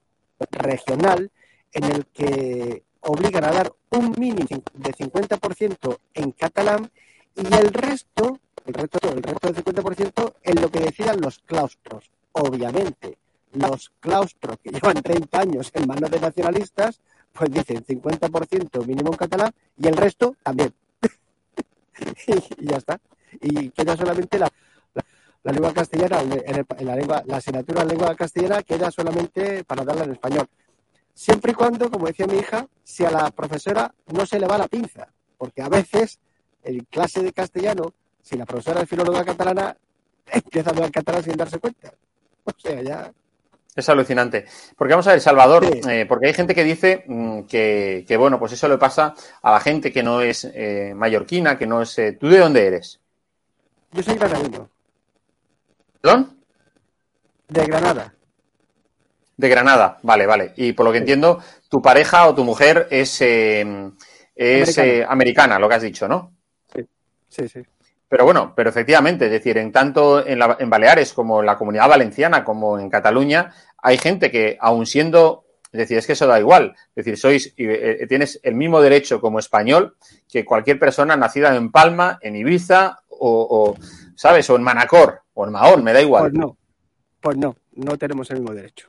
regional 0.52 1.30
en 1.74 1.84
el 1.84 2.06
que 2.06 2.82
obligan 3.02 3.44
a 3.44 3.52
dar 3.52 3.74
un 3.90 4.16
mínimo 4.18 4.64
de 4.74 4.94
50% 4.94 6.00
en 6.14 6.32
catalán 6.32 6.90
y 7.36 7.54
el 7.54 7.74
resto, 7.74 8.40
el 8.66 8.74
resto, 8.74 8.98
el 9.12 9.22
resto 9.22 9.48
del 9.52 9.56
50% 9.58 10.34
en 10.44 10.62
lo 10.62 10.72
que 10.72 10.80
decidan 10.80 11.20
los 11.20 11.40
claustros. 11.40 12.10
Obviamente, 12.32 13.18
los 13.52 13.92
claustros 14.00 14.60
que 14.64 14.72
llevan 14.72 15.04
30 15.04 15.42
años 15.42 15.72
en 15.74 15.88
manos 15.88 16.10
de 16.10 16.22
nacionalistas, 16.22 17.02
pues 17.34 17.52
dicen 17.52 17.84
50% 17.84 18.80
mínimo 18.86 19.12
en 19.12 19.18
catalán 19.18 19.52
y 19.78 19.88
el 19.90 19.98
resto 19.98 20.38
también. 20.42 20.74
y 22.58 22.66
ya 22.68 22.78
está. 22.78 23.00
Y 23.42 23.70
queda 23.72 23.96
solamente 23.98 24.40
la, 24.40 24.50
la, 25.44 25.52
lengua 25.52 25.74
castellana, 25.74 26.22
en 26.22 26.32
el- 26.34 26.66
en 26.78 26.86
la, 26.86 26.96
lengua, 26.96 27.24
la 27.26 27.38
asignatura 27.38 27.84
de 27.84 27.90
lengua 27.90 28.16
castellana 28.16 28.64
queda 28.64 28.92
solamente 28.92 29.64
para 29.64 29.84
darla 29.84 30.06
en 30.06 30.12
español. 30.14 30.48
Siempre 31.14 31.52
y 31.52 31.56
cuando, 31.56 31.90
como 31.90 32.08
decía 32.08 32.28
mi 32.28 32.38
hija, 32.38 32.68
si 32.84 33.06
a 33.06 33.12
la 33.12 33.32
profesora 33.32 33.94
no 34.08 34.26
se 34.26 34.40
le 34.40 34.48
va 34.48 34.58
la 34.58 34.68
pinza, 34.68 35.08
porque 35.38 35.62
a 35.62 35.70
veces 35.70 36.20
en 36.64 36.84
clase 36.86 37.22
de 37.22 37.32
castellano, 37.32 37.94
si 38.22 38.36
la 38.38 38.46
profesora 38.46 38.82
es 38.82 38.90
filóloga 38.90 39.24
catalana, 39.24 39.78
empieza 40.26 40.70
a 40.70 40.74
hablar 40.74 40.92
catalán 40.92 41.24
sin 41.24 41.38
darse 41.38 41.60
cuenta. 41.60 41.94
O 42.44 42.52
sea, 42.58 42.82
ya. 42.82 43.14
Es 43.76 43.90
alucinante. 43.90 44.46
Porque 44.78 44.94
vamos 44.94 45.08
a 45.08 45.12
ver, 45.12 45.22
Salvador, 45.22 45.66
eh, 45.90 46.06
porque 46.08 46.28
hay 46.28 46.34
gente 46.34 46.56
que 46.56 46.64
dice 46.64 47.04
mm, 47.08 47.42
que, 47.42 48.06
que, 48.08 48.16
bueno, 48.18 48.40
pues 48.40 48.54
eso 48.54 48.70
le 48.70 48.78
pasa 48.78 49.14
a 49.42 49.52
la 49.52 49.60
gente 49.60 49.92
que 49.92 50.02
no 50.02 50.22
es 50.22 50.46
eh, 50.54 50.94
mallorquina, 50.96 51.58
que 51.58 51.68
no 51.68 51.82
es... 51.82 51.98
eh, 52.00 52.14
¿Tú 52.14 52.30
de 52.30 52.40
dónde 52.40 52.66
eres? 52.66 53.02
Yo 53.92 54.02
soy 54.02 54.16
granadino, 54.16 54.70
¿Perdón? 56.02 56.38
de 57.48 57.66
Granada. 57.66 58.14
De 59.38 59.50
Granada, 59.50 60.00
vale, 60.04 60.26
vale. 60.26 60.54
Y 60.56 60.72
por 60.74 60.86
lo 60.86 60.92
que 60.92 61.00
entiendo, 61.00 61.42
tu 61.70 61.82
pareja 61.82 62.28
o 62.28 62.34
tu 62.34 62.44
mujer 62.44 62.88
es, 62.90 63.22
eh, 63.22 63.92
es 64.36 64.78
Americana. 64.78 65.12
americana, 65.12 65.60
lo 65.60 65.68
que 65.68 65.76
has 65.76 65.82
dicho, 65.82 66.08
¿no? 66.08 66.34
Sí, 67.30 67.48
sí. 67.50 67.62
Pero 68.08 68.24
bueno, 68.26 68.54
pero 68.56 68.70
efectivamente, 68.70 69.26
es 69.26 69.32
decir, 69.32 69.58
en 69.58 69.72
tanto 69.72 70.26
en, 70.26 70.40
la- 70.40 70.58
en 70.60 70.70
Baleares 70.70 71.14
como 71.14 71.40
en 71.40 71.46
la 71.48 71.58
comunidad 71.58 71.90
valenciana 71.90 72.44
como 72.44 72.78
en 72.80 72.90
Cataluña, 72.90 73.52
hay 73.78 73.98
gente 73.98 74.30
que, 74.32 74.58
aun 74.60 74.86
siendo, 74.86 75.46
es 75.72 75.80
decir, 75.80 75.98
es 75.98 76.06
que 76.08 76.14
eso 76.14 76.28
da 76.28 76.40
igual, 76.40 76.76
es 76.90 76.96
decir, 77.06 77.18
sois, 77.18 77.48
y, 77.58 77.66
eh, 77.66 78.06
tienes 78.08 78.40
el 78.44 78.56
mismo 78.56 78.80
derecho 78.82 79.20
como 79.20 79.40
español 79.40 79.96
que 80.32 80.46
cualquier 80.46 80.80
persona 80.80 81.16
nacida 81.18 81.56
en 81.56 81.72
Palma, 81.72 82.20
en 82.22 82.36
Ibiza 82.36 83.00
o, 83.10 83.76
o, 83.76 83.76
¿sabes? 84.16 84.50
O 84.50 84.56
en 84.56 84.64
Manacor 84.64 85.22
o 85.34 85.46
en 85.46 85.52
Mahón, 85.52 85.84
me 85.84 85.94
da 85.94 86.02
igual. 86.02 86.24
Pues 86.24 86.34
no, 86.34 86.58
pues 87.22 87.38
no, 87.38 87.56
no 87.74 87.98
tenemos 87.98 88.30
el 88.32 88.40
mismo 88.40 88.54
derecho. 88.54 88.88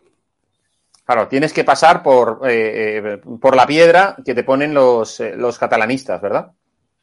Claro, 1.04 1.28
tienes 1.28 1.52
que 1.52 1.62
pasar 1.64 2.02
por, 2.02 2.40
eh, 2.44 2.98
eh, 2.98 3.20
por 3.40 3.54
la 3.56 3.66
piedra 3.66 4.16
que 4.24 4.34
te 4.34 4.42
ponen 4.44 4.74
los, 4.74 5.20
eh, 5.20 5.34
los 5.36 5.56
catalanistas, 5.58 6.20
¿verdad? 6.20 6.50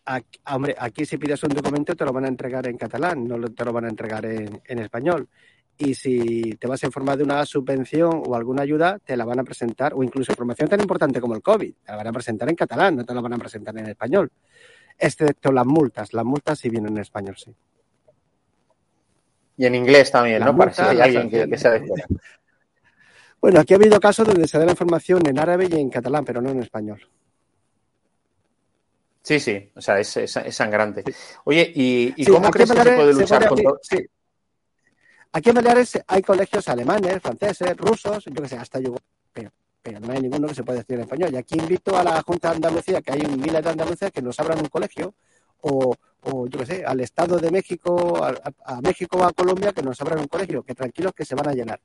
Aquí, 0.05 0.39
hombre, 0.51 0.75
aquí 0.77 1.05
si 1.05 1.17
pides 1.17 1.43
un 1.43 1.49
documento 1.49 1.95
te 1.95 2.03
lo 2.03 2.11
van 2.11 2.25
a 2.25 2.27
entregar 2.27 2.67
en 2.67 2.77
catalán, 2.77 3.25
no 3.27 3.39
te 3.49 3.63
lo 3.63 3.71
van 3.71 3.85
a 3.85 3.89
entregar 3.89 4.25
en, 4.25 4.61
en 4.65 4.79
español. 4.79 5.29
Y 5.77 5.95
si 5.95 6.55
te 6.59 6.67
vas 6.67 6.83
a 6.83 6.85
informar 6.85 7.17
de 7.17 7.23
una 7.23 7.45
subvención 7.45 8.21
o 8.25 8.35
alguna 8.35 8.61
ayuda, 8.61 8.99
te 8.99 9.17
la 9.17 9.25
van 9.25 9.39
a 9.39 9.43
presentar, 9.43 9.93
o 9.95 10.03
incluso 10.03 10.31
información 10.31 10.69
tan 10.69 10.79
importante 10.79 11.19
como 11.19 11.35
el 11.35 11.41
COVID, 11.41 11.73
te 11.83 11.91
la 11.91 11.97
van 11.97 12.07
a 12.07 12.13
presentar 12.13 12.47
en 12.49 12.55
catalán, 12.55 12.97
no 12.97 13.05
te 13.05 13.13
la 13.13 13.21
van 13.21 13.33
a 13.33 13.37
presentar 13.37 13.75
en 13.77 13.87
español. 13.87 14.31
Excepto 14.97 15.51
las 15.51 15.65
multas, 15.65 16.13
las 16.13 16.25
multas 16.25 16.59
sí 16.59 16.69
vienen 16.69 16.93
en 16.93 16.99
español, 16.99 17.35
sí. 17.37 17.55
Y 19.57 19.65
en 19.65 19.75
inglés 19.75 20.11
también, 20.11 20.43
¿no? 20.43 20.55
Para 20.55 20.73
si 20.73 20.81
hay 20.81 20.99
alguien 20.99 21.29
que, 21.29 21.49
que 21.49 21.57
sea 21.57 21.71
de. 21.71 21.85
Bueno, 23.41 23.59
aquí 23.59 23.73
ha 23.73 23.75
habido 23.75 23.99
casos 23.99 24.25
donde 24.25 24.47
se 24.47 24.57
da 24.57 24.63
la 24.63 24.71
información 24.71 25.27
en 25.27 25.37
árabe 25.37 25.67
y 25.69 25.75
en 25.75 25.89
catalán, 25.89 26.23
pero 26.23 26.41
no 26.41 26.49
en 26.49 26.61
español. 26.61 27.01
Sí, 29.23 29.39
sí, 29.39 29.71
o 29.73 29.81
sea, 29.81 29.99
es, 29.99 30.17
es- 30.17 30.35
es 30.35 30.55
sangrante. 30.55 31.03
Oye, 31.45 31.71
¿y, 31.73 32.13
y 32.17 32.25
Sí, 32.25 32.31
cómo 32.31 32.51
crees 32.51 32.69
que 32.71 32.81
se 32.83 32.91
puede 32.91 33.13
luchar 33.13 33.47
contra...? 33.47 33.71
sí. 33.81 34.05
Aquí 35.31 35.49
en 35.49 35.55
Baleares 35.55 35.99
hay 36.05 36.21
colegios 36.21 36.67
alemanes, 36.67 37.21
franceses, 37.21 37.75
rusos, 37.77 38.25
yo 38.25 38.41
que 38.43 38.47
sé, 38.49 38.57
hasta 38.57 38.79
yugo, 38.79 38.99
pero, 39.31 39.49
pero 39.81 39.99
no 39.99 40.11
hay 40.13 40.21
ninguno 40.21 40.47
que 40.47 40.53
se 40.55 40.63
pueda 40.63 40.79
decir 40.79 40.95
en 40.95 41.01
español. 41.01 41.33
Y 41.33 41.37
aquí 41.37 41.57
invito 41.57 41.97
a 41.97 42.03
la 42.03 42.21
Junta 42.21 42.49
de 42.49 42.55
Andalucía, 42.57 43.01
que 43.01 43.13
hay 43.13 43.25
miles 43.25 43.63
de 43.63 43.69
andaluces, 43.69 44.11
que 44.11 44.21
nos 44.21 44.39
abran 44.39 44.59
un 44.59 44.67
colegio, 44.67 45.15
o, 45.61 45.95
o 46.23 46.47
yo 46.47 46.59
que 46.59 46.65
sé, 46.67 46.85
al 46.85 46.99
Estado 46.99 47.37
de 47.37 47.49
México, 47.49 48.23
a- 48.23 48.35
a 48.65 48.81
México 48.81 49.17
o 49.17 49.23
a 49.23 49.31
Colombia, 49.33 49.71
que 49.73 49.81
nos 49.81 49.99
abran 50.01 50.19
un 50.19 50.27
colegio, 50.27 50.61
que 50.61 50.75
tranquilos 50.75 51.13
que 51.15 51.25
se 51.25 51.33
van 51.33 51.47
a 51.49 51.53
llenar. 51.53 51.79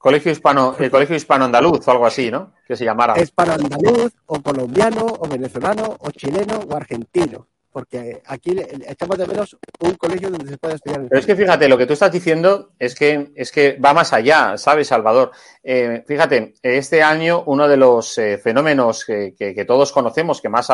Colegio 0.00 0.32
hispano, 0.32 0.74
el 0.78 0.90
colegio 0.90 1.14
hispano 1.14 1.44
andaluz 1.44 1.86
o 1.86 1.90
algo 1.90 2.06
así, 2.06 2.30
¿no? 2.30 2.54
Que 2.66 2.74
se 2.74 2.86
llamara. 2.86 3.14
Para 3.34 3.52
andaluz, 3.56 4.14
o 4.24 4.40
colombiano, 4.40 5.04
o 5.18 5.28
venezolano, 5.28 5.94
o 6.00 6.10
chileno, 6.10 6.58
o 6.70 6.74
argentino. 6.74 7.46
porque 7.70 8.22
aquí 8.26 8.56
echamos 8.86 9.18
de 9.18 9.26
menos 9.26 9.56
un 9.78 9.94
colegio 9.94 10.30
donde 10.30 10.50
se 10.50 10.58
pueda 10.58 10.74
estudiar. 10.74 11.06
Pero 11.08 11.20
es 11.20 11.26
que 11.26 11.36
fíjate, 11.36 11.68
lo 11.68 11.78
que 11.78 11.86
tú 11.86 11.92
estás 11.92 12.10
diciendo 12.10 12.72
es 12.78 12.94
que, 12.94 13.30
es 13.34 13.52
que 13.52 13.78
va 13.78 13.92
más 13.92 14.12
allá, 14.12 14.56
¿sabes, 14.56 14.88
Salvador? 14.88 15.32
Eh, 15.62 16.02
fíjate, 16.06 16.54
este 16.62 17.02
año 17.02 17.44
uno 17.46 17.68
de 17.68 17.76
los 17.76 18.16
eh, 18.18 18.38
fenómenos 18.38 19.04
que, 19.04 19.34
que, 19.36 19.64
todos 19.64 19.92
conocemos, 19.92 20.40
que 20.40 20.48
más 20.48 20.68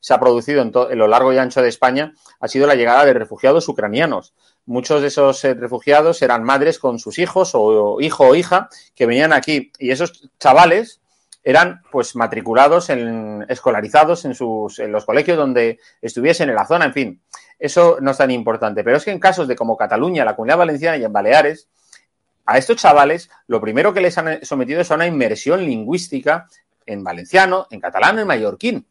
se 0.00 0.14
ha 0.14 0.20
producido 0.20 0.62
en, 0.62 0.72
en, 0.90 0.98
lo 0.98 1.06
largo 1.06 1.32
y 1.32 1.38
ancho 1.38 1.62
de 1.62 1.68
España, 1.68 2.14
ha 2.40 2.48
sido 2.48 2.66
la 2.66 2.74
llegada 2.74 3.04
de 3.04 3.12
refugiados 3.12 3.68
ucranianos. 3.68 4.34
Muchos 4.66 5.00
de 5.00 5.08
esos 5.08 5.44
eh, 5.44 5.54
refugiados 5.54 6.22
eran 6.22 6.44
madres 6.44 6.78
con 6.78 6.98
sus 6.98 7.18
hijos 7.18 7.52
o 7.54 8.00
hijo 8.00 8.28
o 8.28 8.34
hija 8.34 8.68
que 8.94 9.06
venían 9.06 9.32
aquí 9.32 9.72
y 9.78 9.90
esos 9.90 10.28
chavales 10.38 11.00
eran 11.42 11.82
pues 11.90 12.14
matriculados, 12.16 12.90
en, 12.90 13.46
escolarizados 13.48 14.24
en, 14.24 14.34
sus, 14.34 14.78
en 14.78 14.92
los 14.92 15.04
colegios 15.04 15.38
donde 15.38 15.78
estuviesen 16.02 16.50
en 16.50 16.54
la 16.54 16.66
zona, 16.66 16.84
en 16.84 16.92
fin, 16.92 17.22
eso 17.58 17.98
no 18.00 18.10
es 18.10 18.18
tan 18.18 18.30
importante. 18.30 18.84
Pero 18.84 18.96
es 18.96 19.04
que 19.04 19.10
en 19.10 19.18
casos 19.18 19.48
de 19.48 19.56
como 19.56 19.76
Cataluña, 19.76 20.24
la 20.24 20.36
Comunidad 20.36 20.58
Valenciana 20.58 20.96
y 20.96 21.04
en 21.04 21.12
Baleares, 21.12 21.68
a 22.46 22.58
estos 22.58 22.76
chavales 22.76 23.30
lo 23.46 23.60
primero 23.60 23.94
que 23.94 24.00
les 24.00 24.18
han 24.18 24.44
sometido 24.44 24.80
es 24.80 24.90
a 24.90 24.96
una 24.96 25.06
inmersión 25.06 25.64
lingüística 25.64 26.48
en 26.84 27.04
valenciano, 27.04 27.66
en 27.70 27.80
catalán, 27.80 28.18
en 28.18 28.26
mallorquín. 28.26 28.86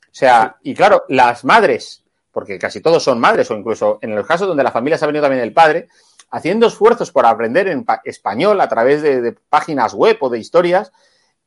O 0.00 0.18
sea, 0.18 0.56
y 0.62 0.74
claro, 0.74 1.04
las 1.08 1.44
madres, 1.44 2.02
porque 2.36 2.58
casi 2.58 2.82
todos 2.82 3.02
son 3.02 3.18
madres, 3.18 3.50
o 3.50 3.56
incluso 3.56 3.98
en 4.02 4.14
los 4.14 4.26
casos 4.26 4.46
donde 4.46 4.62
la 4.62 4.70
familia 4.70 4.98
se 4.98 5.06
ha 5.06 5.08
venido 5.08 5.22
también 5.22 5.42
el 5.42 5.54
padre, 5.54 5.88
haciendo 6.30 6.66
esfuerzos 6.66 7.10
por 7.10 7.24
aprender 7.24 7.66
en 7.66 7.86
español 8.04 8.60
a 8.60 8.68
través 8.68 9.00
de, 9.00 9.22
de 9.22 9.32
páginas 9.32 9.94
web 9.94 10.18
o 10.20 10.28
de 10.28 10.38
historias, 10.38 10.92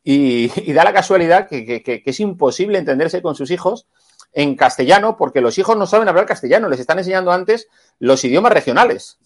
y, 0.04 0.48
da 0.74 0.84
la 0.84 0.92
casualidad 0.92 1.48
que, 1.48 2.02
es 2.04 2.20
imposible 2.20 2.80
entenderse 2.80 3.22
con 3.22 3.36
sus 3.36 3.52
hijos 3.52 3.86
en 4.34 4.56
castellano 4.56 5.16
porque 5.16 5.42
los 5.42 5.60
hijos 5.60 5.78
no 5.78 5.86
saben 5.86 6.10
hablar 6.10 6.26
castellano, 6.26 6.68
les 6.68 6.80
están 6.80 6.98
enseñando 6.98 7.32
antes 7.32 7.68
los 8.00 8.26
idiomas 8.26 8.52
regionales. 8.52 9.20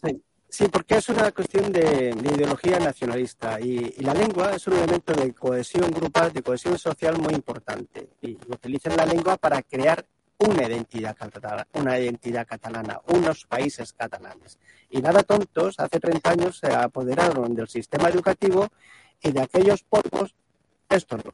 Sí, 0.49 0.67
porque 0.67 0.97
es 0.97 1.07
una 1.07 1.31
cuestión 1.31 1.71
de, 1.71 2.13
ideología 2.35 2.77
nacionalista 2.77 3.57
y, 3.61 4.01
la 4.01 4.13
lengua 4.13 4.51
es 4.51 4.67
un 4.67 4.73
elemento 4.73 5.13
de 5.13 5.33
cohesión 5.33 5.89
grupal, 5.91 6.33
de 6.33 6.43
cohesión 6.43 6.77
social 6.77 7.17
muy 7.19 7.33
importante. 7.33 8.09
Y 8.21 8.37
utilizan 8.49 8.97
la 8.97 9.05
lengua 9.05 9.37
para 9.37 9.61
crear 9.61 10.05
una 10.43 10.67
identidad 10.67 11.15
catalana, 11.15 11.67
una 11.73 11.99
identidad 11.99 12.45
catalana, 12.45 13.01
unos 13.07 13.45
países 13.45 13.93
catalanes. 13.93 14.57
Y 14.89 15.01
nada 15.01 15.23
tontos, 15.23 15.79
hace 15.79 15.99
30 15.99 16.29
años 16.29 16.57
se 16.57 16.73
apoderaron 16.73 17.55
del 17.55 17.67
sistema 17.67 18.09
educativo 18.09 18.67
y 19.21 19.31
de 19.31 19.41
aquellos 19.41 19.83
polvos 19.83 20.35
esto 20.89 21.17
no. 21.17 21.33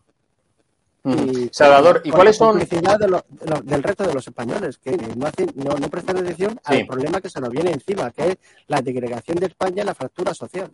Salvador, 1.51 2.01
¿y 2.04 2.12
cuáles 2.12 2.38
son? 2.38 2.60
del 2.60 3.84
resto 3.84 4.06
de 4.06 4.13
los 4.13 4.28
españoles, 4.28 4.78
que 4.78 4.96
no, 5.16 5.25
hacen, 5.25 5.51
no, 5.56 5.75
prestan 5.89 6.18
atención 6.18 6.60
al 6.63 6.86
problema 6.86 7.22
que 7.22 7.30
se 7.30 7.39
nos 7.39 7.50
viene 7.50 7.72
encima, 7.72 8.12
que 8.12 8.30
es 8.30 8.38
la 8.68 8.82
digregación 8.82 9.38
de 9.38 9.48
España 9.48 9.84
y 9.84 9.86
la 9.86 9.96
fractura 9.96 10.34
social. 10.34 10.72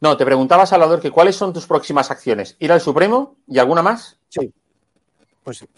No, 0.00 0.16
te 0.16 0.24
preguntaba, 0.24 0.66
Salvador, 0.66 1.00
que 1.00 1.12
cuáles 1.12 1.36
son 1.36 1.52
tus 1.52 1.66
próximas 1.66 2.10
acciones. 2.10 2.56
¿Ir 2.58 2.72
al 2.72 2.80
Supremo 2.80 3.36
y 3.46 3.60
alguna 3.60 3.82
más? 3.82 4.18
Sí. 4.28 4.52
Pues 5.42 5.62
ir 5.62 5.68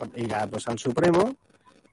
pues, 0.50 0.68
al 0.68 0.78
Supremo, 0.78 1.34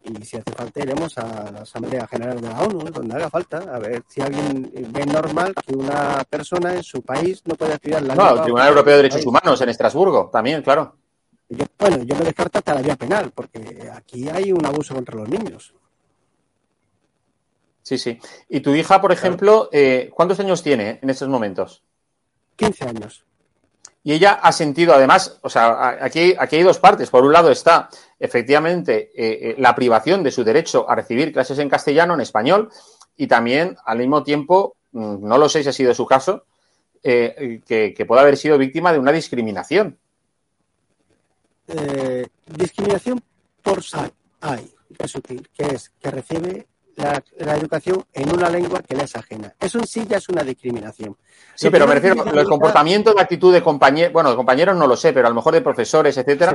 y 0.03 0.25
si 0.25 0.37
hace 0.37 0.51
falta 0.51 0.81
iremos 0.81 1.17
a 1.17 1.51
la 1.51 1.61
Asamblea 1.61 2.07
General 2.07 2.41
de 2.41 2.49
la 2.49 2.61
ONU, 2.61 2.79
donde 2.91 3.15
haga 3.15 3.29
falta, 3.29 3.59
a 3.59 3.79
ver 3.79 4.03
si 4.07 4.21
alguien 4.21 4.71
ve 4.89 5.05
normal 5.05 5.53
que 5.65 5.75
una 5.75 6.23
persona 6.29 6.73
en 6.75 6.83
su 6.83 7.01
país 7.01 7.41
no 7.45 7.55
puede 7.55 7.75
estudiar 7.75 8.01
la 8.03 8.15
No, 8.15 8.35
el 8.35 8.41
Tribunal 8.41 8.69
Europeo 8.69 8.97
de 8.97 9.03
Derechos 9.03 9.25
Humanos 9.25 9.61
en 9.61 9.69
Estrasburgo, 9.69 10.29
también, 10.31 10.61
claro. 10.63 10.95
bueno, 11.77 12.03
yo 12.03 12.15
me 12.15 12.25
descarto 12.25 12.57
hasta 12.57 12.73
la 12.73 12.81
vía 12.81 12.95
penal, 12.95 13.31
porque 13.33 13.89
aquí 13.93 14.27
hay 14.27 14.51
un 14.51 14.65
abuso 14.65 14.95
contra 14.95 15.15
los 15.15 15.29
niños. 15.29 15.73
Sí, 17.83 17.97
sí. 17.97 18.19
¿Y 18.49 18.61
tu 18.61 18.73
hija, 18.73 19.01
por 19.01 19.11
ejemplo, 19.11 19.69
eh, 19.71 20.09
cuántos 20.13 20.39
años 20.39 20.63
tiene 20.63 20.99
en 21.01 21.09
estos 21.09 21.27
momentos? 21.27 21.83
15 22.55 22.85
años. 22.85 23.25
Y 24.03 24.13
ella 24.13 24.33
ha 24.41 24.51
sentido, 24.51 24.95
además, 24.95 25.37
o 25.41 25.49
sea, 25.49 25.97
aquí, 26.01 26.33
aquí 26.37 26.55
hay 26.55 26.63
dos 26.63 26.79
partes. 26.79 27.09
Por 27.09 27.23
un 27.23 27.33
lado 27.33 27.51
está, 27.51 27.89
efectivamente, 28.19 29.11
eh, 29.15 29.49
eh, 29.51 29.55
la 29.59 29.75
privación 29.75 30.23
de 30.23 30.31
su 30.31 30.43
derecho 30.43 30.89
a 30.89 30.95
recibir 30.95 31.31
clases 31.31 31.59
en 31.59 31.69
castellano, 31.69 32.15
en 32.15 32.21
español, 32.21 32.69
y 33.15 33.27
también, 33.27 33.77
al 33.85 33.99
mismo 33.99 34.23
tiempo, 34.23 34.75
mm, 34.91 35.27
no 35.27 35.37
lo 35.37 35.47
sé 35.47 35.61
si 35.61 35.69
ha 35.69 35.73
sido 35.73 35.93
su 35.93 36.07
caso, 36.07 36.45
eh, 37.03 37.61
que, 37.65 38.05
pueda 38.07 38.21
haber 38.21 38.37
sido 38.37 38.57
víctima 38.57 38.91
de 38.91 38.99
una 38.99 39.11
discriminación. 39.11 39.97
discriminación 42.47 43.21
por 43.61 43.81
hay, 44.41 44.73
que 44.97 45.41
que 45.53 45.75
es 45.75 45.89
que 46.01 46.11
recibe 46.11 46.67
la, 46.95 47.55
educación 47.55 48.03
en 48.13 48.33
una 48.33 48.49
lengua 48.49 48.81
que 48.81 48.95
le 48.95 49.03
es 49.03 49.15
ajena. 49.15 49.53
Eso 49.59 49.79
en 49.79 49.87
sí 49.87 50.05
ya 50.07 50.17
es 50.17 50.29
una 50.29 50.43
discriminación. 50.43 51.17
Sí, 51.55 51.69
pero 51.69 51.87
me 51.87 51.95
refiero 51.95 52.23
al 52.23 52.45
comportamiento, 52.45 53.13
de 53.13 53.21
actitud 53.21 53.53
de 53.53 53.61
compañeros, 53.61 54.13
bueno, 54.13 54.29
de 54.29 54.35
compañeros 54.35 54.75
no 54.75 54.87
lo 54.87 54.95
sé, 54.95 55.13
pero 55.13 55.27
a 55.27 55.29
lo 55.29 55.35
mejor 55.35 55.53
de 55.53 55.61
profesores, 55.61 56.17
etcétera. 56.17 56.53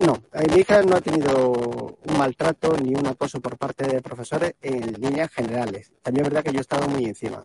No, 0.00 0.14
eh, 0.32 0.46
mi 0.50 0.60
hija 0.60 0.82
no 0.82 0.96
ha 0.96 1.00
tenido 1.00 1.50
un 1.50 2.18
maltrato 2.18 2.74
ni 2.82 2.94
un 2.94 3.06
acoso 3.06 3.40
por 3.40 3.58
parte 3.58 3.86
de 3.86 4.00
profesores 4.00 4.54
en 4.62 4.94
líneas 4.94 5.30
generales. 5.30 5.92
También 6.02 6.24
es 6.24 6.32
verdad 6.32 6.44
que 6.44 6.52
yo 6.52 6.58
he 6.58 6.62
estado 6.62 6.88
muy 6.88 7.04
encima. 7.04 7.44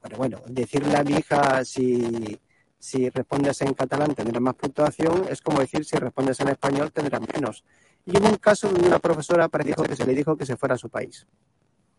Pero 0.00 0.16
bueno, 0.16 0.40
decirle 0.46 0.96
a 0.96 1.04
mi 1.04 1.12
hija 1.12 1.64
si, 1.64 2.40
si 2.82 3.08
respondes 3.10 3.62
en 3.62 3.74
catalán 3.74 4.12
tendrás 4.12 4.42
más 4.42 4.54
puntuación 4.54 5.26
es 5.30 5.40
como 5.40 5.60
decir 5.60 5.84
si 5.84 5.96
respondes 5.98 6.40
en 6.40 6.48
español 6.48 6.90
tendrás 6.90 7.20
menos. 7.32 7.64
Y 8.04 8.18
hubo 8.18 8.28
un 8.28 8.38
caso 8.38 8.66
donde 8.66 8.88
una 8.88 8.98
profesora 8.98 9.48
predijo 9.48 9.84
que 9.84 9.94
se 9.94 10.04
le 10.04 10.12
dijo 10.16 10.36
que 10.36 10.44
se 10.44 10.56
fuera 10.56 10.74
a 10.74 10.78
su 10.78 10.88
país. 10.88 11.24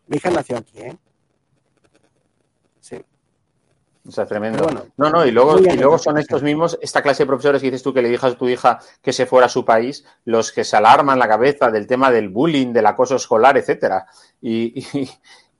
Mi 0.08 0.18
hija 0.18 0.28
nació 0.28 0.58
aquí, 0.58 0.80
¿eh? 0.80 0.94
Sí. 2.80 3.02
O 4.06 4.10
sea, 4.10 4.26
tremendo. 4.26 4.66
no, 4.98 5.08
no, 5.08 5.24
y 5.24 5.30
luego, 5.30 5.58
y 5.58 5.74
luego 5.74 5.96
son 5.96 6.18
estos 6.18 6.42
mismos, 6.42 6.78
esta 6.82 7.00
clase 7.00 7.22
de 7.22 7.28
profesores 7.28 7.62
que 7.62 7.68
dices 7.68 7.82
tú 7.82 7.94
que 7.94 8.02
le 8.02 8.10
dijas 8.10 8.34
a 8.34 8.36
tu 8.36 8.46
hija 8.46 8.78
que 9.00 9.14
se 9.14 9.24
fuera 9.24 9.46
a 9.46 9.48
su 9.48 9.64
país, 9.64 10.04
los 10.26 10.52
que 10.52 10.64
se 10.64 10.76
alarman 10.76 11.18
la 11.18 11.28
cabeza 11.28 11.70
del 11.70 11.86
tema 11.86 12.10
del 12.10 12.28
bullying, 12.28 12.74
del 12.74 12.84
acoso 12.84 13.16
escolar, 13.16 13.56
etcétera. 13.56 14.06
Y, 14.42 14.84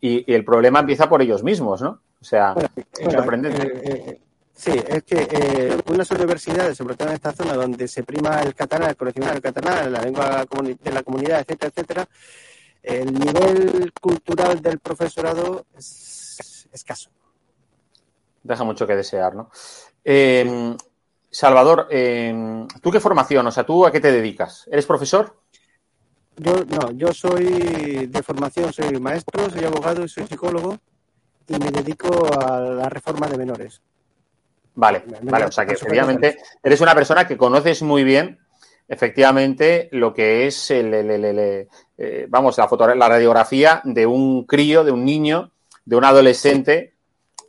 y, 0.03 0.35
el 0.35 0.45
problema 0.45 0.81
empieza 0.81 1.09
por 1.09 1.23
ellos 1.23 1.43
mismos, 1.43 1.81
¿no? 1.81 2.03
O 2.21 2.25
sea, 2.25 2.55
es 2.77 3.11
sorprendente. 3.11 3.63
Eh, 3.63 4.05
eh, 4.07 4.24
Sí, 4.55 4.71
es 4.87 5.03
que 5.03 5.29
eh, 5.31 5.77
unas 5.87 6.11
universidades, 6.13 6.77
sobre 6.77 6.95
todo 6.95 7.09
en 7.09 7.15
esta 7.15 7.33
zona 7.33 7.55
donde 7.55 7.89
se 7.89 8.05
prima 8.05 8.41
el 8.41 8.55
catalán, 8.55 8.91
el 8.91 8.97
conocimiento 8.97 9.35
del 9.35 9.43
catalán, 9.43 9.93
la 9.93 10.01
lengua 10.01 10.47
de 10.81 10.93
la 10.93 11.03
comunidad, 11.03 11.41
etcétera, 11.41 11.73
etcétera, 11.75 12.09
el 12.83 13.13
nivel 13.13 13.93
cultural 14.01 14.63
del 14.63 14.79
profesorado 14.79 15.67
es 15.77 16.69
escaso. 16.73 17.11
Deja 18.43 18.63
mucho 18.63 18.87
que 18.87 18.95
desear, 18.95 19.35
¿no? 19.35 19.51
Em, 20.05 20.77
Salvador, 21.31 21.89
em, 21.91 22.69
¿tú 22.81 22.91
qué 22.93 23.01
formación? 23.01 23.47
O 23.47 23.51
sea, 23.51 23.65
¿tú 23.65 23.85
a 23.85 23.91
qué 23.91 24.01
te 24.01 24.13
dedicas? 24.13 24.69
¿Eres 24.71 24.87
profesor? 24.87 25.35
Yo 26.37 26.65
no, 26.65 26.93
yo 26.93 27.13
soy 27.13 28.07
de 28.07 28.23
formación, 28.23 28.73
soy 28.73 29.01
maestro, 29.01 29.51
soy 29.51 29.65
abogado 29.65 30.05
y 30.05 30.09
soy 30.09 30.27
psicólogo 30.27 30.79
y 31.49 31.59
me 31.59 31.71
dedico 31.71 32.09
a 32.41 32.61
la 32.61 32.89
reforma 32.89 33.27
de 33.27 33.39
menores. 33.39 33.81
Vale, 34.77 35.03
vale, 35.23 35.45
o 35.45 35.53
sea 35.53 35.65
que 35.65 35.75
efectivamente 35.75 36.37
eres 36.63 36.81
una 36.81 36.95
persona 36.95 37.27
que 37.27 37.37
conoces 37.37 37.83
muy 37.83 38.03
bien 38.03 38.39
efectivamente 38.89 39.89
lo 39.93 40.13
que 40.13 40.47
es 40.47 40.71
el, 40.71 40.93
eh, 40.93 42.27
vamos, 42.29 42.59
la, 42.59 42.69
foto, 42.69 42.95
la 42.95 43.09
radiografía 43.09 43.81
de 43.85 44.07
un 44.07 44.45
crío, 44.45 44.85
de 44.85 44.91
un 44.91 45.05
niño, 45.05 45.53
de 45.85 45.97
un 45.97 46.05
adolescente 46.05 46.95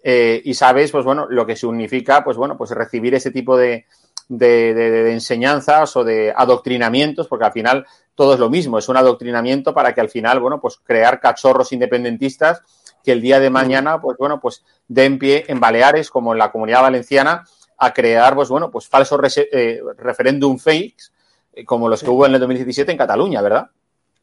eh, 0.03 0.41
y 0.43 0.53
sabes, 0.53 0.91
pues 0.91 1.03
bueno, 1.03 1.25
lo 1.29 1.45
que 1.45 1.55
significa, 1.55 2.23
pues 2.23 2.37
bueno, 2.37 2.57
pues 2.57 2.69
recibir 2.71 3.15
ese 3.15 3.31
tipo 3.31 3.57
de, 3.57 3.85
de, 4.29 5.11
enseñanzas 5.11 5.95
o 5.97 6.03
de 6.03 6.31
adoctrinamientos, 6.35 7.27
porque 7.27 7.45
al 7.45 7.51
final 7.51 7.85
todo 8.13 8.35
es 8.35 8.39
lo 8.39 8.49
mismo, 8.49 8.77
es 8.77 8.87
un 8.87 8.97
adoctrinamiento 8.97 9.73
para 9.73 9.93
que 9.93 10.01
al 10.01 10.09
final, 10.09 10.39
bueno, 10.39 10.61
pues 10.61 10.77
crear 10.77 11.19
cachorros 11.19 11.71
independentistas 11.73 12.61
que 13.05 13.11
el 13.11 13.21
día 13.21 13.39
de 13.39 13.49
mañana, 13.49 14.01
pues 14.01 14.17
bueno, 14.17 14.39
pues 14.39 14.65
den 14.87 15.19
pie 15.19 15.45
en 15.47 15.59
Baleares, 15.59 16.09
como 16.09 16.33
en 16.33 16.39
la 16.39 16.51
comunidad 16.51 16.81
valenciana, 16.81 17.45
a 17.77 17.93
crear, 17.93 18.35
pues 18.35 18.49
bueno, 18.49 18.71
pues 18.71 18.87
falsos 18.87 19.19
eh, 19.37 19.81
referéndum 19.97 20.57
fakes, 20.57 21.11
eh, 21.53 21.63
como 21.63 21.87
los 21.87 22.01
que 22.03 22.09
hubo 22.09 22.25
en 22.25 22.33
el 22.33 22.39
2017 22.39 22.91
en 22.91 22.97
Cataluña, 22.97 23.41
¿verdad? 23.41 23.69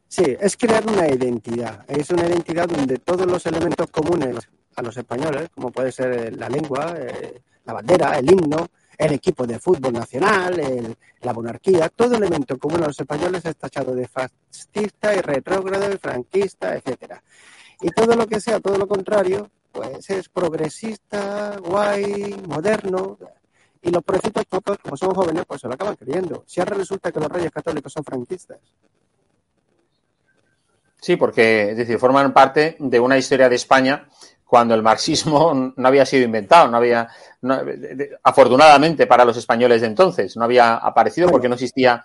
Sí, 0.09 0.37
es 0.39 0.57
crear 0.57 0.85
una 0.87 1.09
identidad. 1.09 1.85
Es 1.89 2.11
una 2.11 2.27
identidad 2.27 2.69
donde 2.69 2.99
todos 2.99 3.27
los 3.27 3.47
elementos 3.47 3.91
comunes 3.91 4.37
a 4.77 4.83
los 4.83 4.97
españoles, 4.97 5.49
como 5.55 5.71
puede 5.71 5.93
ser 5.93 6.13
eh, 6.13 6.31
la 6.33 6.49
lengua, 6.49 6.95
la 7.65 7.73
bandera, 7.73 8.19
el 8.19 8.31
himno, 8.31 8.69
el 8.99 9.13
equipo 9.13 9.47
de 9.47 9.59
fútbol 9.59 9.93
nacional, 9.93 10.61
la 11.21 11.33
monarquía, 11.33 11.89
todo 11.89 12.17
elemento 12.17 12.59
común 12.59 12.83
a 12.83 12.89
los 12.89 13.01
españoles 13.01 13.45
es 13.45 13.57
tachado 13.57 13.95
de 13.95 14.07
fascista 14.07 15.15
y 15.15 15.21
retrógrado 15.21 15.93
y 15.93 15.99
franquista, 15.99 16.77
etcétera. 16.77 17.23
Y 17.83 17.91
todo 17.91 18.15
lo 18.15 18.27
que 18.27 18.41
sea, 18.41 18.61
todo 18.61 18.79
lo 18.79 18.87
contrario, 18.87 19.51
pues 19.73 20.09
es 20.11 20.29
progresista, 20.29 21.57
guay, 21.59 22.41
moderno. 22.47 23.19
Y 23.83 23.91
los 23.91 24.05
progresistas 24.05 24.47
como 24.49 24.97
son 24.97 25.15
jóvenes, 25.15 25.45
pues 25.47 25.61
se 25.61 25.69
lo 25.69 25.75
acaban 25.75 25.97
creyendo. 25.97 26.45
Si 26.47 26.61
ahora 26.61 26.77
resulta 26.77 27.11
que 27.11 27.19
los 27.19 27.29
reyes 27.29 27.51
católicos 27.51 27.93
son 27.93 28.05
franquistas. 28.05 28.59
Sí, 31.01 31.17
porque, 31.17 31.73
es 31.73 31.77
decir, 31.77 31.99
forman 31.99 32.33
parte 32.33 32.77
de 32.79 33.01
una 33.01 33.19
historia 33.19 33.49
de 33.49 33.57
España 33.57 34.09
cuando 34.53 34.75
el 34.75 34.83
marxismo 34.83 35.73
no 35.77 35.89
había 35.89 36.07
sido 36.07 36.25
inventado, 36.25 36.69
no 36.69 36.77
había, 36.77 37.09
afortunadamente 38.23 39.07
para 39.09 39.25
los 39.25 39.37
españoles 39.37 39.81
de 39.81 39.89
entonces, 39.89 40.37
no 40.37 40.45
había 40.45 40.75
aparecido 40.75 41.29
porque 41.29 41.49
no 41.49 41.55
existía, 41.55 42.05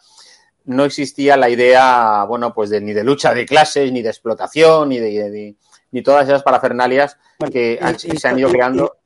no 0.65 0.85
existía 0.85 1.37
la 1.37 1.49
idea, 1.49 2.23
bueno, 2.23 2.53
pues 2.55 2.71
de, 2.71 2.81
ni 2.81 2.93
de 2.93 3.03
lucha 3.03 3.33
de 3.33 3.45
clases, 3.45 3.91
ni 3.91 4.01
de 4.01 4.09
explotación, 4.09 4.89
ni 4.89 4.97
de, 4.97 5.55
ni 5.91 6.02
todas 6.02 6.28
esas 6.28 6.43
parafernalias 6.43 7.17
que 7.52 7.80
se 8.17 8.28
han 8.28 8.39
ido 8.39 8.50
creando. 8.50 8.97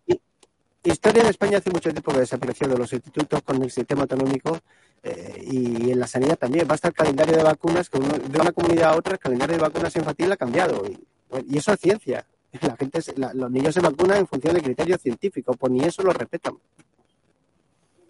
historia 0.84 1.24
de 1.24 1.30
España 1.30 1.60
hace 1.60 1.70
mucho 1.70 1.92
tiempo 1.92 2.12
que 2.12 2.20
desapareció 2.20 2.68
de 2.68 2.78
los 2.78 2.92
institutos 2.92 3.42
con 3.44 3.62
el 3.62 3.72
sistema 3.72 4.02
autonómico 4.04 4.60
eh, 5.04 5.44
y 5.48 5.92
en 5.92 6.00
la 6.00 6.08
sanidad 6.08 6.38
también. 6.38 6.68
Basta 6.68 6.90
el 6.90 6.94
calendario 6.94 7.38
de 7.38 7.44
vacunas, 7.44 7.90
que 7.90 8.00
de 8.00 8.40
una 8.40 8.52
comunidad 8.52 8.92
a 8.92 8.96
otra 8.96 9.14
el 9.14 9.20
calendario 9.20 9.56
de 9.58 9.62
vacunas 9.62 9.96
infantil 9.96 10.32
ha 10.32 10.38
cambiado. 10.38 10.84
Y, 10.88 11.58
eso 11.58 11.74
es 11.74 11.80
ciencia. 11.80 12.26
La 12.62 12.76
gente, 12.76 13.00
los 13.16 13.50
niños 13.50 13.74
se 13.74 13.80
vacunan 13.80 14.18
en 14.18 14.28
función 14.28 14.54
de 14.54 14.62
criterios 14.62 15.02
científicos, 15.02 15.56
pues 15.58 15.72
ni 15.72 15.84
eso 15.84 16.04
lo 16.04 16.12
respetan. 16.12 16.58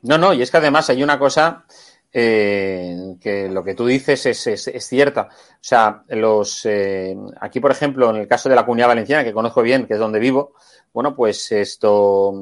No, 0.02 0.18
no, 0.18 0.34
y 0.34 0.42
es 0.42 0.50
que 0.50 0.58
además 0.58 0.90
hay 0.90 1.04
una 1.04 1.20
cosa 1.20 1.66
eh, 2.14 3.16
que 3.20 3.50
lo 3.50 3.64
que 3.64 3.74
tú 3.74 3.86
dices 3.86 4.26
es, 4.26 4.48
es, 4.48 4.86
cierta. 4.86 5.30
O 5.32 5.60
sea, 5.60 6.04
los 6.10 6.66
eh, 6.66 7.16
aquí, 7.40 7.60
por 7.60 7.72
ejemplo, 7.72 8.10
en 8.10 8.18
el 8.18 8.28
caso 8.28 8.50
de 8.50 8.56
la 8.56 8.66
Comunidad 8.66 8.90
Valenciana, 8.90 9.24
que 9.24 9.34
conozco 9.34 9.62
bien, 9.62 9.86
que 9.86 9.94
es 9.94 10.00
donde 10.00 10.20
vivo, 10.20 10.54
bueno, 10.94 11.16
pues 11.16 11.52
esto, 11.52 12.34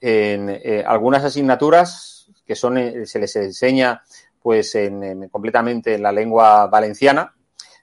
en 0.00 0.84
algunas 0.86 1.24
asignaturas 1.24 2.16
que 2.46 2.54
son, 2.54 2.78
eh, 2.78 3.06
se 3.06 3.18
les 3.18 3.34
enseña 3.36 4.02
pues 4.40 4.76
en, 4.76 5.28
completamente 5.28 5.94
en 5.94 6.02
la 6.02 6.12
lengua 6.12 6.68
valenciana, 6.68 7.34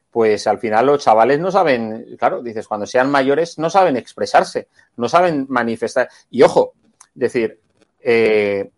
pues 0.09 0.47
al 0.47 0.59
final 0.59 0.85
los 0.85 1.03
chavales 1.03 1.39
no 1.39 1.51
saben, 1.51 2.15
claro, 2.17 2.41
dices, 2.41 2.67
cuando 2.67 2.85
sean 2.85 3.11
mayores 3.11 3.59
no 3.59 3.69
saben 3.69 3.97
expresarse, 3.97 4.69
no 4.95 5.09
saben 5.09 5.45
manifestar. 5.49 6.07
Y 6.29 6.43
ojo, 6.43 6.73
decir, 7.13 7.59
eh, 7.99 8.69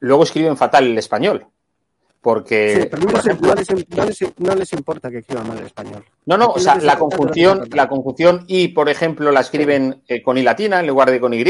luego 0.00 0.24
escriben 0.24 0.58
fatal 0.58 0.86
el 0.86 0.98
español. 0.98 1.46
Porque. 2.20 2.90
no, 4.38 4.54
les, 4.54 4.72
importa 4.74 5.10
que 5.10 5.18
escriban 5.18 5.48
mal 5.48 5.58
el 5.58 5.66
español. 5.66 6.04
No, 6.26 6.36
no, 6.36 6.50
o 6.50 6.58
sea, 6.58 6.76
la 6.76 6.98
conjunción, 6.98 7.66
la 7.72 7.88
conjunción 7.88 8.44
y, 8.46 8.68
por 8.68 8.90
ejemplo, 8.90 9.32
la 9.32 9.40
escriben 9.40 10.02
eh, 10.06 10.22
con 10.22 10.36
I 10.36 10.42
latina 10.42 10.80
en 10.80 10.86
lugar 10.86 11.10
de 11.10 11.18
con 11.18 11.32
Y, 11.32 11.42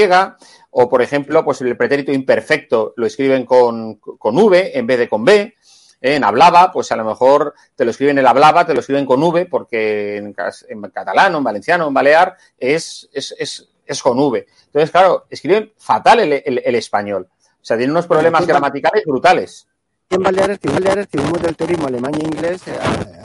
o, 0.71 0.89
por 0.89 1.03
ejemplo, 1.03 1.45
pues 1.45 1.61
el 1.63 1.77
pretérito 1.77 2.13
imperfecto 2.13 2.95
lo 2.97 3.07
escriben 3.07 3.45
con, 3.45 3.97
con 3.97 4.39
V 4.39 4.79
en 4.79 4.87
vez 4.87 4.99
de 4.99 5.09
con 5.09 5.25
B. 5.25 5.55
Eh, 6.03 6.15
en 6.15 6.23
hablaba, 6.23 6.71
pues 6.71 6.93
a 6.93 6.97
lo 6.97 7.05
mejor 7.05 7.53
te 7.75 7.85
lo 7.85 7.91
escriben 7.91 8.19
el 8.19 8.27
hablaba, 8.27 8.65
te 8.65 8.73
lo 8.73 8.79
escriben 8.81 9.07
con 9.07 9.21
V, 9.21 9.47
porque 9.47 10.19
en, 10.19 10.33
catalán, 10.33 11.35
en 11.35 11.45
valenciano, 11.45 11.89
en 11.89 11.95
balear, 11.95 12.37
es, 12.57 13.09
es, 13.13 13.35
es, 13.37 13.69
es, 13.85 14.03
con 14.03 14.21
V. 14.21 14.47
Entonces, 14.67 14.93
claro, 14.93 15.27
escriben 15.29 15.73
fatal 15.77 16.21
el, 16.21 16.63
el 16.65 16.75
español. 16.77 17.29
O 17.61 17.65
sea, 17.65 17.77
tienen 17.77 17.91
unos 17.91 18.07
problemas 18.07 18.47
gramaticales 18.47 19.05
brutales 19.05 19.67
en 20.11 20.23
Baleares, 20.23 20.59
en 20.63 20.75
Baleares 20.75 21.09
tuvimos 21.09 21.41
del 21.41 21.57
turismo 21.57 21.87
alemán 21.87 22.15
e 22.17 22.25
inglés, 22.25 22.67
eh, 22.67 22.77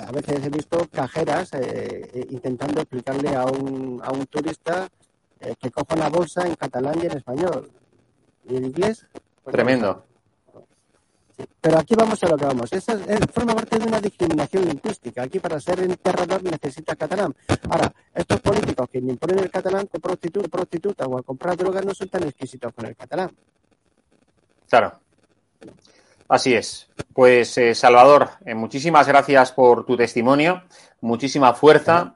a, 0.08 0.12
veces 0.12 0.45
he 0.45 0.50
visto 0.50 0.88
cajeras 0.91 1.52
eh, 1.54 2.10
eh, 2.13 2.28
intentando 2.30 2.80
explicarle 2.82 3.36
a 3.36 3.45
un, 3.45 4.00
a 4.04 4.12
un 4.12 4.26
turista 4.28 4.88
que 5.60 5.69
coja 5.69 5.95
una 5.95 6.10
bolsa 6.10 6.48
en 6.48 6.56
catalán 6.56 6.95
y 7.02 7.06
en 7.06 7.17
español. 7.17 7.69
¿Y 8.50 8.56
en 8.56 8.65
inglés? 8.65 9.06
Pues 9.43 9.54
Tremendo. 9.54 10.04
Pero 11.62 11.78
aquí 11.78 11.93
vamos 11.93 12.24
a 12.24 12.30
lo 12.30 12.38
que 12.38 12.45
vamos. 12.45 12.74
Esa 12.74 12.98
forma 13.32 13.54
parte 13.54 13.78
de 13.78 13.86
una 13.86 14.00
discriminación 14.00 14.65
lingüística. 14.65 15.21
Aquí 15.21 15.39
para 15.39 15.60
ser 15.60 15.82
enterrador 15.82 16.41
necesitas 16.41 16.95
catalán. 16.95 17.36
Ahora, 17.69 17.93
estos 18.13 18.39
políticos 18.39 18.88
que 18.89 18.98
imponen 19.00 19.39
el 19.39 19.52
catalán 19.52 19.86
con 19.86 20.02
prostituta, 20.02 20.48
prostituta 20.48 21.06
o 21.06 21.19
a 21.19 21.21
comprar 21.21 21.58
drogas 21.58 21.86
no 21.86 21.93
son 21.93 22.10
tan 22.10 22.24
exquisitos 22.24 22.74
con 22.74 22.86
el 22.88 22.95
catalán. 22.95 23.32
Claro. 24.67 25.00
Así 26.28 26.56
es. 26.56 26.88
Pues 27.14 27.58
eh, 27.58 27.76
Salvador, 27.76 28.30
eh, 28.46 28.56
muchísimas 28.56 29.08
gracias 29.08 29.52
por 29.52 29.86
tu 29.86 29.96
testimonio, 29.96 30.64
muchísima 31.02 31.54
fuerza, 31.54 32.16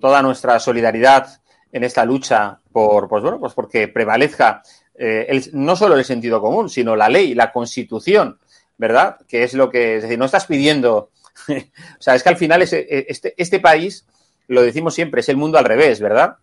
toda 0.00 0.22
nuestra 0.22 0.60
solidaridad 0.60 1.40
en 1.72 1.84
esta 1.84 2.04
lucha 2.04 2.60
por, 2.70 3.08
pues 3.08 3.22
bueno, 3.22 3.40
pues 3.40 3.54
porque 3.54 3.88
prevalezca 3.88 4.62
eh, 4.94 5.26
el, 5.28 5.44
no 5.52 5.74
solo 5.74 5.96
el 5.96 6.04
sentido 6.04 6.40
común, 6.40 6.68
sino 6.68 6.94
la 6.94 7.08
ley, 7.08 7.34
la 7.34 7.50
constitución, 7.50 8.38
¿verdad? 8.78 9.16
Que 9.26 9.42
es 9.42 9.54
lo 9.54 9.68
que, 9.68 9.96
es 9.96 10.02
decir, 10.02 10.18
no 10.18 10.26
estás 10.26 10.46
pidiendo, 10.46 11.10
o 11.48 12.02
sea, 12.02 12.14
es 12.14 12.22
que 12.22 12.28
al 12.28 12.36
final 12.36 12.62
este, 12.62 13.34
este 13.36 13.60
país, 13.60 14.06
lo 14.46 14.62
decimos 14.62 14.94
siempre, 14.94 15.22
es 15.22 15.28
el 15.28 15.36
mundo 15.36 15.58
al 15.58 15.64
revés, 15.64 16.00
¿verdad? 16.00 16.36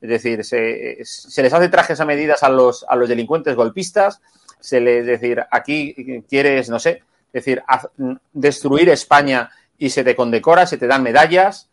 Es 0.00 0.08
decir, 0.08 0.44
se, 0.44 0.98
se 1.04 1.42
les 1.42 1.52
hace 1.52 1.68
trajes 1.68 2.00
a 2.00 2.04
medidas 2.04 2.42
a 2.42 2.48
los, 2.48 2.84
a 2.88 2.96
los 2.96 3.08
delincuentes 3.08 3.54
golpistas, 3.54 4.20
se 4.64 4.80
le 4.80 5.02
decir, 5.02 5.44
aquí 5.50 6.24
quieres, 6.26 6.70
no 6.70 6.78
sé, 6.78 7.02
decir, 7.30 7.62
destruir 8.32 8.88
España 8.88 9.50
y 9.76 9.90
se 9.90 10.02
te 10.02 10.16
condecora, 10.16 10.66
se 10.66 10.78
te 10.78 10.86
dan 10.86 11.02
medallas 11.02 11.68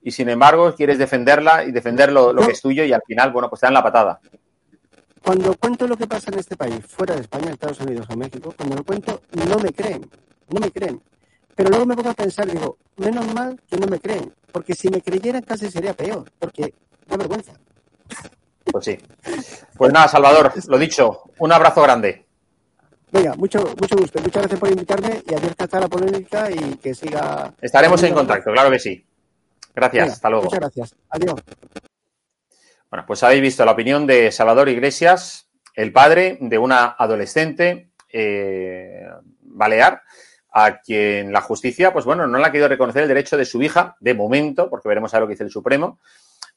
y 0.00 0.12
sin 0.12 0.28
embargo 0.28 0.72
quieres 0.76 0.96
defenderla 0.96 1.64
y 1.64 1.72
defender 1.72 2.12
lo, 2.12 2.32
que 2.36 2.52
es 2.52 2.62
tuyo 2.62 2.84
y 2.84 2.92
al 2.92 3.02
final, 3.04 3.32
bueno, 3.32 3.50
pues 3.50 3.58
te 3.58 3.66
dan 3.66 3.74
la 3.74 3.82
patada. 3.82 4.20
Cuando 5.24 5.56
cuento 5.56 5.88
lo 5.88 5.96
que 5.96 6.06
pasa 6.06 6.30
en 6.30 6.38
este 6.38 6.56
país, 6.56 6.86
fuera 6.86 7.16
de 7.16 7.22
España, 7.22 7.50
Estados 7.50 7.80
Unidos 7.80 8.06
o 8.10 8.16
México, 8.16 8.54
cuando 8.56 8.76
lo 8.76 8.84
cuento 8.84 9.22
no 9.32 9.58
me 9.58 9.72
creen, 9.72 10.08
no 10.48 10.60
me 10.60 10.70
creen. 10.70 11.02
Pero 11.56 11.70
luego 11.70 11.84
me 11.84 11.96
pongo 11.96 12.10
a 12.10 12.14
pensar, 12.14 12.46
digo, 12.46 12.78
menos 12.96 13.26
mal 13.34 13.60
que 13.68 13.76
no 13.76 13.88
me 13.88 13.98
creen, 13.98 14.32
porque 14.52 14.72
si 14.72 14.88
me 14.88 15.00
creyeran 15.00 15.42
casi 15.42 15.68
sería 15.68 15.94
peor, 15.94 16.30
porque 16.38 16.72
da 17.08 17.16
vergüenza. 17.16 17.54
Pues 18.70 18.84
sí. 18.84 18.98
Pues 19.76 19.92
nada, 19.92 20.06
Salvador, 20.06 20.52
lo 20.68 20.78
dicho, 20.78 21.24
un 21.38 21.50
abrazo 21.50 21.82
grande. 21.82 22.25
Venga, 23.16 23.34
mucho, 23.34 23.60
mucho 23.80 23.96
gusto. 23.96 24.20
Muchas 24.20 24.42
gracias 24.42 24.60
por 24.60 24.68
invitarme 24.68 25.22
y 25.26 25.34
abierta 25.34 25.64
está 25.64 25.80
la 25.80 25.88
polémica 25.88 26.50
y 26.50 26.76
que 26.76 26.94
siga. 26.94 27.54
Estaremos 27.62 28.02
en 28.02 28.12
contacto, 28.12 28.52
claro 28.52 28.70
que 28.70 28.78
sí. 28.78 29.06
Gracias, 29.74 30.12
hasta 30.12 30.28
luego. 30.28 30.44
Muchas 30.44 30.60
gracias. 30.60 30.94
Adiós. 31.08 31.42
Bueno, 32.90 33.04
pues 33.06 33.22
habéis 33.22 33.40
visto 33.40 33.64
la 33.64 33.72
opinión 33.72 34.06
de 34.06 34.30
Salvador 34.30 34.68
Iglesias, 34.68 35.48
el 35.74 35.92
padre 35.92 36.36
de 36.42 36.58
una 36.58 36.94
adolescente 36.98 37.88
eh, 38.12 39.06
balear, 39.40 40.02
a 40.50 40.80
quien 40.80 41.32
la 41.32 41.40
justicia, 41.40 41.94
pues 41.94 42.04
bueno, 42.04 42.26
no 42.26 42.36
le 42.36 42.44
ha 42.44 42.52
querido 42.52 42.68
reconocer 42.68 43.02
el 43.02 43.08
derecho 43.08 43.38
de 43.38 43.46
su 43.46 43.62
hija, 43.62 43.96
de 43.98 44.12
momento, 44.12 44.68
porque 44.68 44.88
veremos 44.88 45.14
a 45.14 45.20
lo 45.20 45.26
que 45.26 45.32
dice 45.32 45.44
el 45.44 45.50
Supremo, 45.50 46.00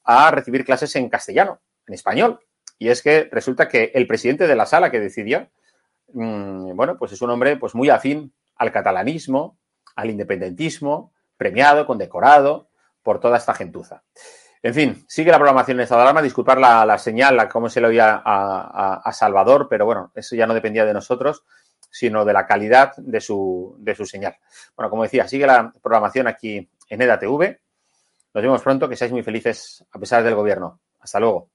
a 0.04 0.30
recibir 0.32 0.66
clases 0.66 0.94
en 0.98 1.10
castellano, 1.10 1.62
en 1.88 1.94
español. 1.94 2.42
Y 2.78 2.90
es 2.90 3.02
que 3.02 3.30
resulta 3.32 3.70
que 3.70 3.92
el 3.96 4.08
presidente 4.08 4.46
de 4.46 4.56
la 4.58 4.66
sala 4.66 4.92
que 4.92 5.00
decidió 5.00 5.50
Mm, 6.14 6.76
bueno, 6.76 6.98
pues 6.98 7.12
es 7.12 7.22
un 7.22 7.30
hombre 7.30 7.58
pues 7.58 7.76
muy 7.76 7.90
afín 7.90 8.34
al 8.56 8.72
catalanismo, 8.72 9.58
al 9.96 10.10
independentismo, 10.10 11.14
premiado, 11.38 11.86
condecorado 11.86 12.70
por 13.04 13.20
toda 13.20 13.38
esta 13.38 13.54
gentuza. 13.54 14.04
En 14.62 14.74
fin, 14.74 15.06
sigue 15.08 15.32
la 15.32 15.38
programación 15.38 15.80
en 15.80 15.84
esta 15.84 16.02
alarma. 16.02 16.22
Disculpar 16.22 16.60
la, 16.60 16.98
señal, 16.98 17.38
la, 17.38 17.48
cómo 17.48 17.70
se 17.70 17.80
le 17.80 17.88
oía 17.88 18.22
a, 18.24 19.12
Salvador, 19.14 19.68
pero 19.70 19.86
bueno, 19.86 20.12
eso 20.14 20.36
ya 20.36 20.46
no 20.46 20.54
dependía 20.54 20.86
de 20.86 20.94
nosotros, 20.94 21.44
sino 21.90 22.26
de 22.26 22.34
la 22.34 22.46
calidad 22.46 22.94
de 22.98 23.22
su, 23.22 23.76
de 23.80 23.96
su 23.96 24.06
señal. 24.06 24.36
Bueno, 24.76 24.90
como 24.90 25.04
decía, 25.04 25.28
sigue 25.28 25.48
la 25.48 25.72
programación 25.82 26.28
aquí 26.28 26.70
en 26.90 27.02
EDATV. 27.02 27.58
Nos 28.34 28.44
vemos 28.44 28.62
pronto, 28.62 28.90
que 28.90 28.98
seáis 28.98 29.14
muy 29.14 29.24
felices 29.24 29.86
a 29.92 30.00
pesar 30.00 30.24
del 30.24 30.36
gobierno. 30.36 30.82
Hasta 31.00 31.20
luego. 31.20 31.50